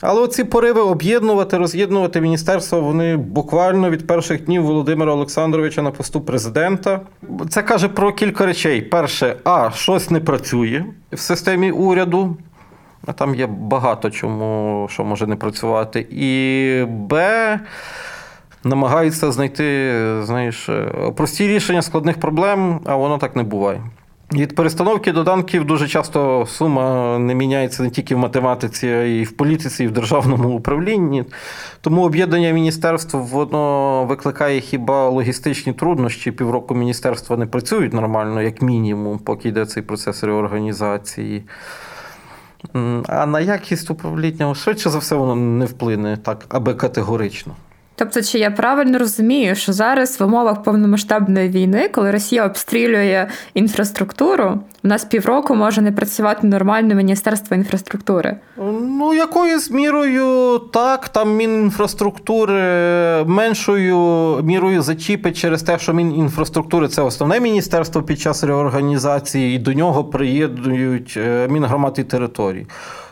Але 0.07 0.21
оці 0.21 0.43
пориви 0.43 0.81
об'єднувати, 0.81 1.57
роз'єднувати 1.57 2.21
міністерство, 2.21 2.81
вони 2.81 3.17
буквально 3.17 3.89
від 3.89 4.07
перших 4.07 4.45
днів 4.45 4.63
Володимира 4.63 5.13
Олександровича 5.13 5.81
на 5.81 5.91
посту 5.91 6.21
президента. 6.21 7.01
Це 7.49 7.63
каже 7.63 7.87
про 7.87 8.13
кілька 8.13 8.45
речей. 8.45 8.81
Перше, 8.81 9.35
а 9.43 9.71
щось 9.71 10.11
не 10.11 10.19
працює 10.19 10.85
в 11.11 11.19
системі 11.19 11.71
уряду. 11.71 12.37
А 13.07 13.13
там 13.13 13.35
є 13.35 13.47
багато 13.47 14.09
чому, 14.09 14.87
що 14.91 15.03
може 15.03 15.27
не 15.27 15.35
працювати. 15.35 16.07
І 16.11 16.85
Б. 16.89 17.59
Намагаються 18.63 19.31
знайти, 19.31 19.93
знаєш, 20.23 20.69
прості 21.15 21.47
рішення 21.47 21.81
складних 21.81 22.19
проблем, 22.19 22.79
а 22.85 22.95
воно 22.95 23.17
так 23.17 23.35
не 23.35 23.43
буває. 23.43 23.81
Від 24.33 24.55
перестановки 24.55 25.11
доданків 25.11 25.65
дуже 25.65 25.87
часто 25.87 26.45
сума 26.45 27.17
не 27.19 27.35
міняється 27.35 27.83
не 27.83 27.89
тільки 27.89 28.15
в 28.15 28.17
математиці, 28.17 28.87
а 28.87 29.03
й 29.03 29.23
в 29.23 29.31
політиці, 29.31 29.83
і 29.83 29.87
в 29.87 29.91
державному 29.91 30.49
управлінні. 30.49 31.23
Тому 31.81 32.03
об'єднання 32.03 32.51
міністерств 32.51 33.17
воно 33.17 34.05
викликає 34.05 34.59
хіба 34.59 35.09
логістичні 35.09 35.73
труднощі. 35.73 36.31
Півроку 36.31 36.75
міністерства 36.75 37.37
не 37.37 37.45
працюють 37.45 37.93
нормально, 37.93 38.41
як 38.41 38.61
мінімум, 38.61 39.19
поки 39.19 39.49
йде 39.49 39.65
цей 39.65 39.83
процес 39.83 40.23
реорганізації. 40.23 41.43
А 43.07 43.25
на 43.25 43.39
якість 43.39 43.91
управління 43.91 44.55
швидше 44.55 44.89
за 44.89 44.97
все 44.97 45.15
воно 45.15 45.35
не 45.35 45.65
вплине 45.65 46.17
так, 46.17 46.45
аби 46.49 46.73
категорично. 46.73 47.53
Тобто, 47.97 48.21
чи 48.21 48.39
я 48.39 48.51
правильно 48.51 48.97
розумію, 48.97 49.55
що 49.55 49.73
зараз 49.73 50.19
в 50.19 50.23
умовах 50.23 50.63
повномасштабної 50.63 51.49
війни, 51.49 51.89
коли 51.93 52.11
Росія 52.11 52.45
обстрілює 52.45 53.27
інфраструктуру, 53.53 54.59
у 54.83 54.87
нас 54.87 55.05
півроку 55.05 55.55
може 55.55 55.81
не 55.81 55.91
працювати 55.91 56.47
нормальне 56.47 56.95
міністерство 56.95 57.55
інфраструктури? 57.55 58.37
Ну, 58.81 59.13
якоюсь 59.13 59.71
мірою 59.71 60.59
так, 60.73 61.09
там 61.09 61.35
Мінінфраструктури 61.35 62.53
меншою 63.25 63.97
мірою 64.43 64.81
зачіпить 64.81 65.37
через 65.37 65.63
те, 65.63 65.79
що 65.79 65.93
Мінінфраструктури 65.93 66.87
це 66.87 67.01
основне 67.01 67.39
міністерство 67.39 68.03
під 68.03 68.19
час 68.19 68.43
реорганізації, 68.43 69.55
і 69.55 69.59
до 69.59 69.73
нього 69.73 70.03
приєднують 70.03 71.13
е, 71.17 71.47
Мінгромад 71.47 71.95
і 71.99 72.03
територій. 72.03 72.67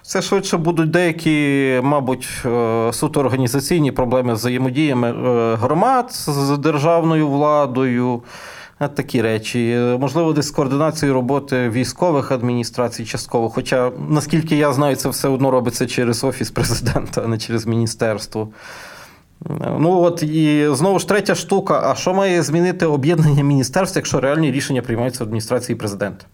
Це 0.06 0.22
швидше 0.22 0.58
будуть 0.58 0.92
деякі, 0.92 1.80
мабуть, 1.84 2.30
е, 2.46 2.90
суто 2.94 3.20
організаційні 3.20 3.92
проблеми 3.92 4.36
з 4.36 4.40
взаємодіями 4.40 5.10
е, 5.10 5.56
громад 5.56 6.12
з 6.12 6.58
державною 6.58 7.28
владою. 7.28 8.22
Е, 8.80 8.88
такі 8.88 9.22
речі. 9.22 9.80
Можливо, 10.00 10.34
десь 10.34 10.52
координацією 10.52 11.14
роботи 11.14 11.70
військових 11.70 12.32
адміністрацій 12.32 13.06
частково. 13.06 13.50
Хоча, 13.50 13.92
наскільки 14.10 14.56
я 14.56 14.74
знаю, 14.74 14.96
це 14.96 15.10
все 15.10 15.28
одно 15.28 15.52
робиться 15.52 15.88
через 15.88 16.24
Офіс 16.24 16.52
президента, 16.52 17.22
а 17.26 17.28
не 17.28 17.38
через 17.38 17.66
міністерство. 17.66 18.50
Ну 19.80 20.02
от 20.02 20.24
і 20.24 20.68
знову 20.72 21.00
ж 21.00 21.08
третя 21.08 21.36
штука: 21.36 21.82
а 21.92 21.96
що 21.96 22.14
має 22.14 22.44
змінити 22.44 22.86
об'єднання 22.86 23.44
міністерств, 23.44 23.98
якщо 23.98 24.20
реальні 24.20 24.52
рішення 24.52 24.82
приймаються 24.82 25.24
в 25.24 25.28
адміністрації 25.28 25.76
президента? 25.76 26.26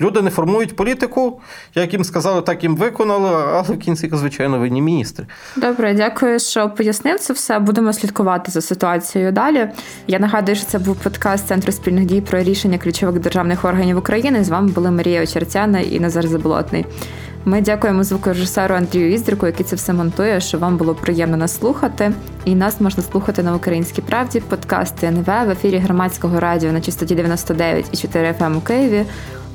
Люди 0.00 0.22
не 0.22 0.30
формують 0.30 0.76
політику, 0.76 1.40
як 1.74 1.92
їм 1.92 2.04
сказали, 2.04 2.42
так 2.42 2.62
їм 2.62 2.76
виконали, 2.76 3.28
але 3.28 3.62
в 3.62 3.78
кінці, 3.78 4.10
звичайно, 4.12 4.58
винні 4.58 4.82
міністри. 4.82 5.26
Добре, 5.56 5.94
дякую, 5.94 6.38
що 6.38 6.70
пояснив 6.70 7.20
це 7.20 7.32
все. 7.32 7.58
Будемо 7.58 7.92
слідкувати 7.92 8.52
за 8.52 8.60
ситуацією 8.60 9.32
далі. 9.32 9.68
Я 10.06 10.18
нагадую, 10.18 10.56
що 10.56 10.66
це 10.66 10.78
був 10.78 10.96
подкаст 10.96 11.46
Центру 11.46 11.72
спільних 11.72 12.04
дій 12.04 12.20
про 12.20 12.42
рішення 12.42 12.78
ключових 12.78 13.20
державних 13.20 13.64
органів 13.64 13.98
України. 13.98 14.44
З 14.44 14.48
вами 14.48 14.68
були 14.68 14.90
Марія 14.90 15.22
Очерцяна 15.22 15.80
і 15.80 16.00
Назар 16.00 16.28
Заболотний. 16.28 16.86
Ми 17.44 17.60
дякуємо 17.60 18.04
звукорежисеру 18.04 18.74
Андрію 18.74 19.12
Іздрику, 19.12 19.46
який 19.46 19.66
це 19.66 19.76
все 19.76 19.92
монтує, 19.92 20.40
що 20.40 20.58
вам 20.58 20.76
було 20.76 20.94
приємно 20.94 21.36
нас 21.36 21.58
слухати. 21.58 22.12
І 22.44 22.54
нас 22.54 22.80
можна 22.80 23.02
слухати 23.02 23.42
на 23.42 23.54
українській 23.54 24.02
правді. 24.02 24.40
Подкасти 24.40 25.06
НВ 25.06 25.24
в 25.24 25.50
ефірі 25.50 25.78
громадського 25.78 26.40
радіо 26.40 26.72
на 26.72 26.80
частоті 26.80 27.14
99 27.14 27.86
і 27.92 27.96
4 27.96 28.34
FM 28.40 28.56
у 28.56 28.60
Києві 28.60 29.04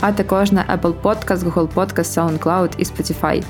а 0.04 0.12
також 0.12 0.52
на 0.52 0.66
Apple 0.78 0.94
Podcast, 1.02 1.38
Google 1.38 1.68
Podcast, 1.74 2.40
SoundCloud 2.40 2.72
і 2.78 2.84
Spotify. 2.84 3.44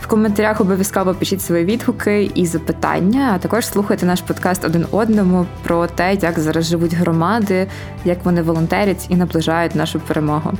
В 0.00 0.06
коментарях 0.06 0.60
обов'язково 0.60 1.14
пишіть 1.14 1.42
свої 1.42 1.64
відгуки 1.64 2.30
і 2.34 2.46
запитання, 2.46 3.32
а 3.34 3.38
також 3.38 3.66
слухайте 3.66 4.06
наш 4.06 4.20
подкаст 4.20 4.64
один 4.64 4.86
одному 4.90 5.46
про 5.62 5.86
те, 5.86 6.14
як 6.14 6.38
зараз 6.38 6.64
живуть 6.64 6.94
громади, 6.94 7.66
як 8.04 8.24
вони 8.24 8.42
волонтерять 8.42 9.06
і 9.08 9.16
наближають 9.16 9.74
нашу 9.74 10.00
перемогу. 10.00 10.52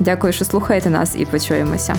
Дякую, 0.00 0.32
що 0.32 0.44
слухаєте 0.44 0.90
нас, 0.90 1.16
і 1.16 1.24
почуємося. 1.24 1.94